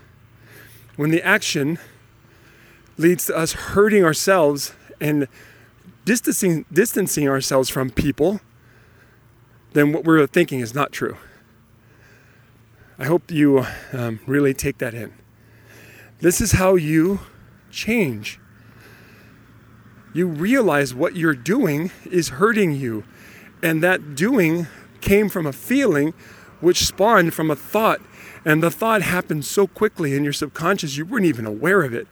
When 0.97 1.11
the 1.11 1.23
action 1.23 1.79
leads 2.97 3.27
to 3.27 3.37
us 3.37 3.53
hurting 3.53 4.05
ourselves 4.05 4.75
and 5.01 5.29
distancing, 6.05 6.65
distancing 6.73 7.29
ourselves 7.29 7.69
from 7.69 7.91
people, 7.91 8.41
then 9.75 9.93
what 9.93 10.05
we're 10.05 10.27
thinking 10.27 10.61
is 10.61 10.75
not 10.75 10.93
true. 10.93 11.17
I 12.99 13.05
hope 13.05 13.31
you 13.31 13.67
um, 13.93 14.21
really 14.27 14.55
take 14.55 14.79
that 14.79 14.95
in. 14.95 15.13
This 16.21 16.41
is 16.41 16.53
how 16.53 16.77
you 16.77 17.21
change. 17.71 18.41
You 20.15 20.27
realize 20.27 20.95
what 20.95 21.17
you're 21.17 21.35
doing 21.35 21.91
is 22.11 22.31
hurting 22.31 22.73
you, 22.73 23.05
and 23.63 23.83
that 23.83 24.15
doing 24.15 24.67
came 25.01 25.29
from 25.29 25.47
a 25.47 25.53
feeling 25.53 26.15
which 26.61 26.87
spawned 26.87 27.35
from 27.35 27.51
a 27.51 27.57
thought, 27.57 28.01
and 28.45 28.63
the 28.63 28.71
thought 28.71 29.03
happened 29.03 29.45
so 29.45 29.67
quickly 29.67 30.15
in 30.15 30.25
your 30.25 30.33
subconscious 30.33 30.97
you 30.97 31.05
weren't 31.05 31.27
even 31.27 31.45
aware 31.45 31.83
of 31.83 31.93
it. 31.93 32.07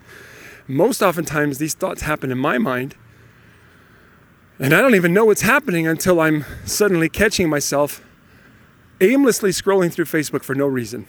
Most 0.69 1.03
oftentimes, 1.03 1.59
these 1.59 1.75
thoughts 1.75 2.03
happen 2.03 2.31
in 2.31 2.39
my 2.39 2.59
mind 2.59 2.95
and 4.59 4.73
I 4.73 4.81
don't 4.81 4.95
even 4.95 5.13
know 5.13 5.25
what's 5.25 5.43
happening 5.43 5.87
until 5.87 6.21
I'm 6.21 6.45
suddenly 6.65 7.09
catching 7.09 7.49
myself 7.49 8.01
aimlessly 9.01 9.51
scrolling 9.51 9.93
through 9.93 10.05
Facebook 10.05 10.45
for 10.45 10.55
no 10.55 10.67
reason. 10.67 11.09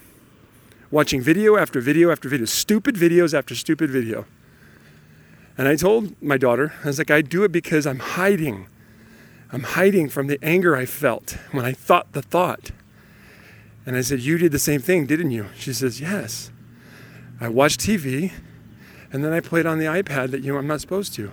Watching 0.90 1.22
video 1.22 1.56
after 1.56 1.80
video 1.80 2.12
after 2.12 2.28
video, 2.28 2.46
stupid 2.46 2.96
videos 2.96 3.38
after 3.38 3.54
stupid 3.54 3.92
video. 3.92 4.26
And 5.58 5.68
I 5.68 5.76
told 5.76 6.22
my 6.22 6.38
daughter, 6.38 6.74
I 6.84 6.88
was 6.88 6.98
like, 6.98 7.12
I 7.12 7.22
do 7.22 7.44
it 7.44 7.52
because 7.52 7.88
I'm 7.88 8.00
hiding. 8.00 8.68
I'm 9.52 9.64
hiding 9.64 10.10
from 10.10 10.28
the 10.28 10.38
anger 10.44 10.76
I 10.76 10.86
felt 10.86 11.38
when 11.52 11.66
I 11.66 11.72
thought 11.72 12.12
the 12.12 12.22
thought. 12.22 12.72
And 13.86 13.96
I 13.96 14.02
said, 14.02 14.20
You 14.20 14.38
did 14.38 14.52
the 14.52 14.60
same 14.60 14.82
thing, 14.82 15.06
didn't 15.06 15.32
you? 15.32 15.48
She 15.58 15.72
says, 15.72 16.02
Yes. 16.02 16.52
I 17.40 17.48
watched 17.50 17.80
TV 17.80 18.32
and 19.12 19.24
then 19.24 19.32
I 19.32 19.40
played 19.40 19.66
on 19.66 19.78
the 19.80 19.86
iPad 19.86 20.32
that 20.32 20.44
you 20.44 20.52
know 20.52 20.60
I'm 20.60 20.68
not 20.68 20.82
supposed 20.82 21.14
to 21.16 21.32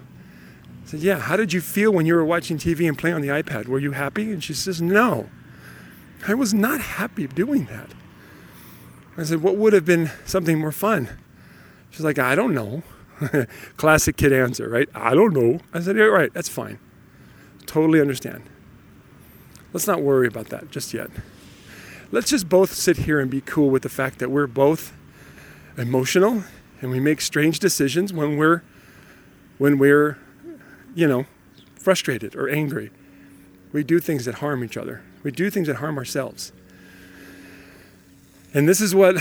I 0.83 0.87
said, 0.87 1.01
Yeah, 1.01 1.19
how 1.19 1.37
did 1.37 1.53
you 1.53 1.61
feel 1.61 1.93
when 1.93 2.07
you 2.07 2.15
were 2.15 2.25
watching 2.25 2.59
TV 2.59 2.87
and 2.87 2.99
playing 2.99 3.17
on 3.17 3.23
the 3.23 3.29
iPad? 3.29 3.67
Were 3.67 3.79
you 3.79 3.93
happy? 3.93 4.31
And 4.33 4.43
she 4.43 4.55
says, 4.55 4.83
No, 4.83 5.29
I 6.27 6.35
was 6.35 6.53
not 6.53 6.81
happy 6.81 7.27
doing 7.27 7.67
that. 7.67 7.91
I 9.17 9.25
said, 9.25 9.43
What 9.43 9.57
would 9.57 9.73
have 9.73 9.85
been 9.85 10.11
something 10.25 10.59
more 10.59 10.73
fun? 10.73 11.09
She's 11.91 12.05
like, 12.05 12.19
I 12.19 12.35
don't 12.35 12.55
know. 12.55 12.83
Classic 13.77 14.17
kid 14.17 14.33
answer, 14.33 14.69
right? 14.69 14.89
I 14.95 15.15
don't 15.15 15.35
know. 15.35 15.61
I 15.73 15.81
said, 15.81 15.97
Yeah, 15.97 16.05
right, 16.05 16.33
that's 16.33 16.49
fine. 16.49 16.79
Totally 17.67 18.01
understand. 18.01 18.45
Let's 19.73 19.87
not 19.87 20.03
worry 20.03 20.27
about 20.27 20.49
that 20.49 20.71
just 20.71 20.93
yet. 20.93 21.11
Let's 22.11 22.29
just 22.31 22.49
both 22.49 22.73
sit 22.75 22.99
here 22.99 23.21
and 23.21 23.31
be 23.31 23.41
cool 23.41 23.71
with 23.71 23.83
the 23.83 23.89
fact 23.89 24.19
that 24.19 24.31
we're 24.31 24.47
both 24.47 24.93
emotional 25.79 26.45
and 26.83 26.91
we 26.91 27.01
make 27.01 27.21
strange 27.21 27.59
decisions 27.59 28.13
when 28.13 28.37
we're 28.37 28.63
when 29.59 29.79
we're 29.79 30.19
you 30.95 31.07
know, 31.07 31.27
frustrated 31.75 32.37
or 32.37 32.49
angry. 32.49 32.91
We 33.73 33.83
do 33.83 33.99
things 33.99 34.25
that 34.27 34.37
harm 34.37 34.63
each 34.63 34.77
other. 34.77 35.03
We 35.23 35.31
do 35.31 35.51
things 35.51 35.69
that 35.69 35.77
harm 35.77 35.97
ourselves. 35.97 36.53
And 38.53 38.69
this 38.69 38.81
is 38.81 38.95
what 38.95 39.17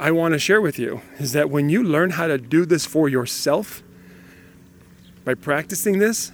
I 0.00 0.12
want 0.12 0.32
to 0.32 0.38
share 0.38 0.62
with 0.62 0.78
you 0.78 1.02
is 1.18 1.32
that 1.32 1.50
when 1.50 1.68
you 1.68 1.84
learn 1.84 2.10
how 2.10 2.26
to 2.26 2.38
do 2.38 2.64
this 2.64 2.86
for 2.86 3.06
yourself 3.06 3.82
by 5.26 5.34
practicing 5.34 5.98
this, 5.98 6.32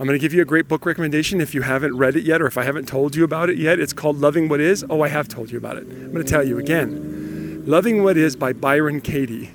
I'm 0.00 0.06
going 0.06 0.18
to 0.18 0.20
give 0.20 0.34
you 0.34 0.42
a 0.42 0.46
great 0.46 0.66
book 0.66 0.84
recommendation 0.84 1.40
if 1.40 1.54
you 1.54 1.62
haven't 1.62 1.96
read 1.96 2.16
it 2.16 2.24
yet 2.24 2.42
or 2.42 2.46
if 2.46 2.58
I 2.58 2.64
haven't 2.64 2.88
told 2.88 3.14
you 3.14 3.22
about 3.22 3.48
it 3.48 3.58
yet. 3.58 3.78
It's 3.78 3.92
called 3.92 4.18
Loving 4.18 4.48
What 4.48 4.60
Is. 4.60 4.84
Oh, 4.90 5.02
I 5.02 5.08
have 5.08 5.28
told 5.28 5.52
you 5.52 5.58
about 5.58 5.76
it. 5.76 5.84
I'm 5.84 6.10
going 6.10 6.24
to 6.24 6.28
tell 6.28 6.44
you 6.44 6.58
again. 6.58 7.62
Loving 7.64 8.02
What 8.02 8.16
Is 8.16 8.34
by 8.34 8.52
Byron 8.52 9.00
Katie. 9.00 9.52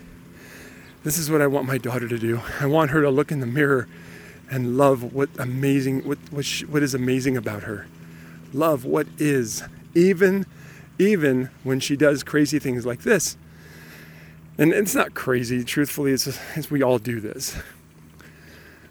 This 1.03 1.17
is 1.17 1.29
what 1.29 1.41
I 1.41 1.47
want 1.47 1.67
my 1.67 1.77
daughter 1.77 2.07
to 2.07 2.17
do. 2.17 2.39
I 2.61 2.67
want 2.67 2.91
her 2.91 3.01
to 3.01 3.09
look 3.09 3.33
in 3.33 3.41
the 3.41 3.45
mirror 3.45 3.89
and 4.49 4.77
love 4.77 5.13
what 5.13 5.29
amazing 5.37 6.07
what 6.07 6.19
what, 6.31 6.45
she, 6.45 6.65
what 6.65 6.83
is 6.83 6.93
amazing 6.93 7.35
about 7.35 7.63
her. 7.63 7.87
Love 8.53 8.85
what 8.85 9.07
is 9.17 9.61
even 9.93 10.45
even 10.97 11.49
when 11.63 11.79
she 11.79 11.95
does 11.95 12.23
crazy 12.23 12.59
things 12.59 12.85
like 12.85 13.01
this. 13.01 13.37
And 14.57 14.71
it's 14.71 14.95
not 14.95 15.13
crazy, 15.13 15.63
truthfully, 15.63 16.13
it's, 16.13 16.39
it's 16.55 16.71
we 16.71 16.81
all 16.81 16.97
do 16.97 17.19
this. 17.19 17.57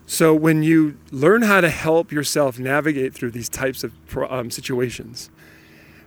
So 0.07 0.35
when 0.35 0.63
you 0.63 0.99
learn 1.11 1.43
how 1.43 1.63
to 1.63 1.71
help 1.71 2.13
yourself 2.13 2.59
navigate 2.59 3.15
through 3.15 3.31
these 3.31 3.49
types 3.49 3.83
of 3.83 3.93
um, 4.31 4.51
situations, 4.51 5.31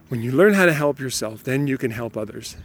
When 0.10 0.22
you 0.22 0.32
learn 0.32 0.54
how 0.54 0.66
to 0.66 0.74
help 0.74 1.00
yourself, 1.00 1.44
then 1.44 1.68
you 1.68 1.78
can 1.78 1.92
help 1.92 2.16
others. 2.16 2.56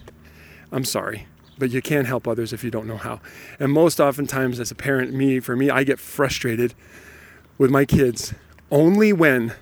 I'm 0.71 0.85
sorry, 0.85 1.27
but 1.57 1.71
you 1.71 1.81
can't 1.81 2.07
help 2.07 2.27
others 2.27 2.53
if 2.53 2.63
you 2.63 2.71
don't 2.71 2.87
know 2.87 2.97
how. 2.97 3.19
And 3.59 3.71
most 3.71 3.99
oftentimes, 3.99 4.59
as 4.59 4.71
a 4.71 4.75
parent, 4.75 5.13
me, 5.13 5.39
for 5.39 5.55
me, 5.55 5.69
I 5.69 5.83
get 5.83 5.99
frustrated 5.99 6.73
with 7.57 7.69
my 7.69 7.85
kids 7.85 8.33
only 8.71 9.11
when, 9.11 9.53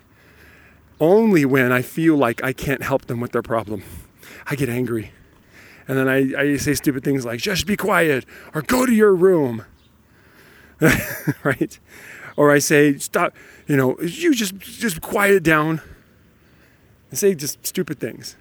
only 1.02 1.44
when 1.44 1.72
I 1.74 1.82
feel 1.82 2.16
like 2.16 2.42
I 2.44 2.54
can't 2.54 2.84
help 2.84 3.08
them 3.08 3.20
with 3.20 3.34
their 3.34 3.42
problem. 3.42 3.84
I 4.48 4.56
get 4.56 4.70
angry. 4.70 5.12
And 5.88 5.98
then 5.98 6.08
I, 6.08 6.40
I 6.40 6.58
say 6.58 6.76
stupid 6.76 7.04
things 7.04 7.26
like, 7.26 7.40
just 7.40 7.66
be 7.66 7.76
quiet 7.76 8.26
or 8.54 8.62
go 8.62 8.86
to 8.86 8.94
your 8.94 9.14
room. 9.14 9.66
right? 11.44 11.80
Or 12.38 12.52
I 12.52 12.60
say, 12.60 12.98
stop, 12.98 13.36
you 13.68 13.76
know, 13.76 14.00
you 14.00 14.34
just 14.34 14.58
just 14.60 15.02
quiet 15.02 15.44
down. 15.44 15.82
I 17.12 17.16
say 17.16 17.36
just 17.36 17.66
stupid 17.66 18.00
things. 18.00 18.38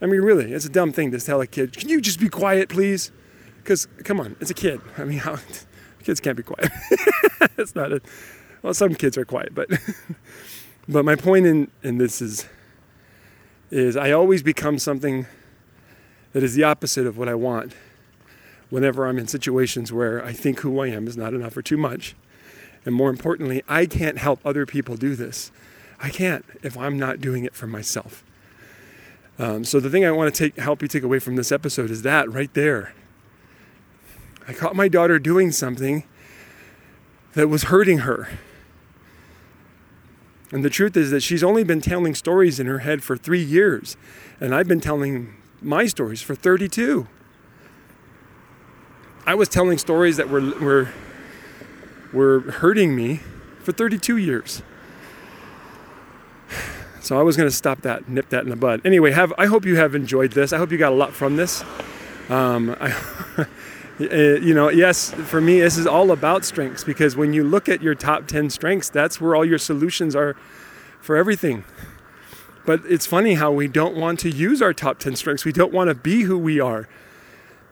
I 0.00 0.06
mean, 0.06 0.20
really, 0.20 0.52
it's 0.52 0.64
a 0.64 0.68
dumb 0.68 0.92
thing 0.92 1.10
to 1.12 1.20
tell 1.20 1.40
a 1.40 1.46
kid, 1.46 1.76
can 1.76 1.88
you 1.88 2.00
just 2.00 2.20
be 2.20 2.28
quiet, 2.28 2.68
please? 2.68 3.12
Because, 3.58 3.86
come 4.04 4.18
on, 4.20 4.36
it's 4.40 4.50
a 4.50 4.54
kid. 4.54 4.80
I 4.98 5.04
mean, 5.04 5.18
how, 5.18 5.38
kids 6.02 6.20
can't 6.20 6.36
be 6.36 6.42
quiet. 6.42 6.70
it's 7.56 7.74
not 7.74 7.92
a, 7.92 8.00
well, 8.62 8.74
some 8.74 8.94
kids 8.94 9.16
are 9.16 9.24
quiet, 9.24 9.54
but, 9.54 9.68
but 10.88 11.04
my 11.04 11.16
point 11.16 11.46
in, 11.46 11.70
in 11.82 11.98
this 11.98 12.20
is, 12.20 12.46
is 13.70 13.96
I 13.96 14.10
always 14.10 14.42
become 14.42 14.78
something 14.78 15.26
that 16.32 16.42
is 16.42 16.54
the 16.54 16.64
opposite 16.64 17.06
of 17.06 17.16
what 17.16 17.28
I 17.28 17.34
want 17.34 17.74
whenever 18.70 19.06
I'm 19.06 19.18
in 19.18 19.28
situations 19.28 19.92
where 19.92 20.24
I 20.24 20.32
think 20.32 20.60
who 20.60 20.80
I 20.80 20.88
am 20.88 21.06
is 21.06 21.16
not 21.16 21.34
enough 21.34 21.56
or 21.56 21.62
too 21.62 21.76
much. 21.76 22.16
And 22.84 22.94
more 22.94 23.10
importantly, 23.10 23.62
I 23.68 23.86
can't 23.86 24.18
help 24.18 24.40
other 24.44 24.66
people 24.66 24.96
do 24.96 25.14
this. 25.14 25.52
I 26.00 26.08
can't 26.08 26.44
if 26.62 26.76
I'm 26.76 26.98
not 26.98 27.20
doing 27.20 27.44
it 27.44 27.54
for 27.54 27.66
myself. 27.66 28.24
Um, 29.38 29.64
so 29.64 29.78
the 29.78 29.88
thing 29.88 30.04
I 30.04 30.10
want 30.10 30.34
to 30.34 30.44
take, 30.44 30.58
help 30.58 30.82
you 30.82 30.88
take 30.88 31.02
away 31.02 31.18
from 31.18 31.36
this 31.36 31.52
episode 31.52 31.90
is 31.90 32.02
that 32.02 32.30
right 32.30 32.52
there. 32.54 32.92
I 34.48 34.52
caught 34.52 34.74
my 34.74 34.88
daughter 34.88 35.18
doing 35.18 35.52
something 35.52 36.04
that 37.34 37.48
was 37.48 37.64
hurting 37.64 37.98
her. 37.98 38.28
And 40.52 40.62
the 40.62 40.70
truth 40.70 40.96
is 40.98 41.10
that 41.10 41.22
she's 41.22 41.42
only 41.42 41.64
been 41.64 41.80
telling 41.80 42.14
stories 42.14 42.60
in 42.60 42.66
her 42.66 42.80
head 42.80 43.02
for 43.02 43.16
three 43.16 43.42
years, 43.42 43.96
and 44.38 44.54
I've 44.54 44.68
been 44.68 44.80
telling 44.80 45.34
my 45.62 45.86
stories 45.86 46.20
for 46.20 46.34
32. 46.34 47.08
I 49.24 49.34
was 49.34 49.48
telling 49.48 49.78
stories 49.78 50.18
that 50.18 50.28
were, 50.28 50.42
were, 50.60 50.88
were 52.12 52.40
hurting 52.40 52.94
me 52.94 53.20
for 53.60 53.72
32 53.72 54.16
years. 54.18 54.62
So 57.00 57.18
I 57.18 57.22
was 57.24 57.36
going 57.36 57.48
to 57.48 57.54
stop 57.54 57.82
that, 57.82 58.08
nip 58.08 58.28
that 58.28 58.44
in 58.44 58.48
the 58.48 58.54
bud. 58.54 58.80
Anyway, 58.84 59.10
have 59.10 59.32
I 59.36 59.46
hope 59.46 59.64
you 59.64 59.74
have 59.74 59.96
enjoyed 59.96 60.30
this. 60.30 60.52
I 60.52 60.58
hope 60.58 60.70
you 60.70 60.78
got 60.78 60.92
a 60.92 60.94
lot 60.94 61.12
from 61.12 61.34
this. 61.34 61.64
Um, 62.28 62.76
I, 62.80 62.94
you 64.10 64.54
know, 64.54 64.68
yes, 64.68 65.12
for 65.12 65.40
me, 65.40 65.60
this 65.60 65.76
is 65.76 65.86
all 65.86 66.10
about 66.10 66.44
strengths 66.44 66.84
because 66.84 67.16
when 67.16 67.32
you 67.32 67.44
look 67.44 67.68
at 67.68 67.82
your 67.82 67.94
top 67.94 68.26
10 68.26 68.50
strengths, 68.50 68.88
that's 68.88 69.20
where 69.20 69.34
all 69.34 69.44
your 69.44 69.58
solutions 69.58 70.16
are 70.16 70.34
for 71.00 71.16
everything. 71.16 71.64
But 72.64 72.80
it's 72.88 73.06
funny 73.06 73.34
how 73.34 73.50
we 73.52 73.68
don't 73.68 73.96
want 73.96 74.20
to 74.20 74.30
use 74.30 74.62
our 74.62 74.72
top 74.72 74.98
10 74.98 75.16
strengths. 75.16 75.44
We 75.44 75.52
don't 75.52 75.72
want 75.72 75.88
to 75.88 75.94
be 75.94 76.22
who 76.22 76.38
we 76.38 76.60
are 76.60 76.88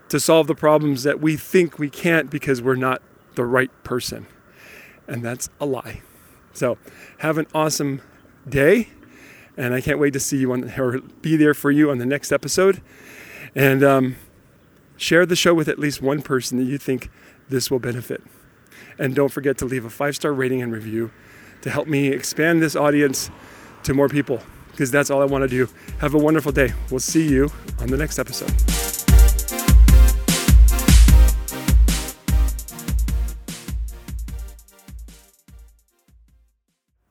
to 0.08 0.18
solve 0.18 0.46
the 0.46 0.54
problems 0.54 1.04
that 1.04 1.20
we 1.20 1.36
think 1.36 1.78
we 1.78 1.88
can't 1.88 2.30
because 2.30 2.60
we're 2.60 2.74
not 2.74 3.00
the 3.36 3.44
right 3.44 3.70
person. 3.84 4.26
And 5.06 5.22
that's 5.22 5.48
a 5.60 5.66
lie. 5.66 6.02
So, 6.52 6.78
have 7.18 7.38
an 7.38 7.46
awesome 7.54 8.02
day 8.48 8.88
and 9.56 9.74
I 9.74 9.80
can't 9.80 9.98
wait 9.98 10.12
to 10.14 10.20
see 10.20 10.38
you 10.38 10.52
on 10.52 10.72
or 10.78 11.00
be 11.20 11.36
there 11.36 11.54
for 11.54 11.70
you 11.70 11.90
on 11.90 11.98
the 11.98 12.06
next 12.06 12.32
episode. 12.32 12.80
And 13.54 13.82
um, 13.82 14.16
share 15.00 15.24
the 15.24 15.34
show 15.34 15.54
with 15.54 15.66
at 15.66 15.78
least 15.78 16.02
one 16.02 16.20
person 16.20 16.58
that 16.58 16.64
you 16.64 16.76
think 16.76 17.10
this 17.48 17.70
will 17.70 17.78
benefit. 17.78 18.22
And 18.98 19.14
don't 19.14 19.30
forget 19.30 19.56
to 19.58 19.64
leave 19.64 19.84
a 19.84 19.90
five 19.90 20.14
star 20.14 20.32
rating 20.32 20.60
and 20.60 20.72
review 20.72 21.10
to 21.62 21.70
help 21.70 21.88
me 21.88 22.08
expand 22.08 22.62
this 22.62 22.76
audience 22.76 23.30
to 23.84 23.94
more 23.94 24.08
people 24.08 24.42
because 24.72 24.90
that's 24.90 25.10
all 25.10 25.22
I 25.22 25.24
want 25.24 25.42
to 25.42 25.48
do. 25.48 25.68
Have 26.00 26.14
a 26.14 26.18
wonderful 26.18 26.52
day. 26.52 26.74
We'll 26.90 27.00
see 27.00 27.26
you 27.28 27.50
on 27.80 27.88
the 27.88 27.96
next 27.96 28.18
episode. 28.18 28.52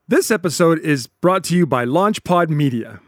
This 0.07 0.31
episode 0.31 0.79
is 0.79 1.07
brought 1.07 1.43
to 1.45 1.55
you 1.55 1.65
by 1.65 1.85
LaunchPod 1.85 2.49
Media. 2.49 2.99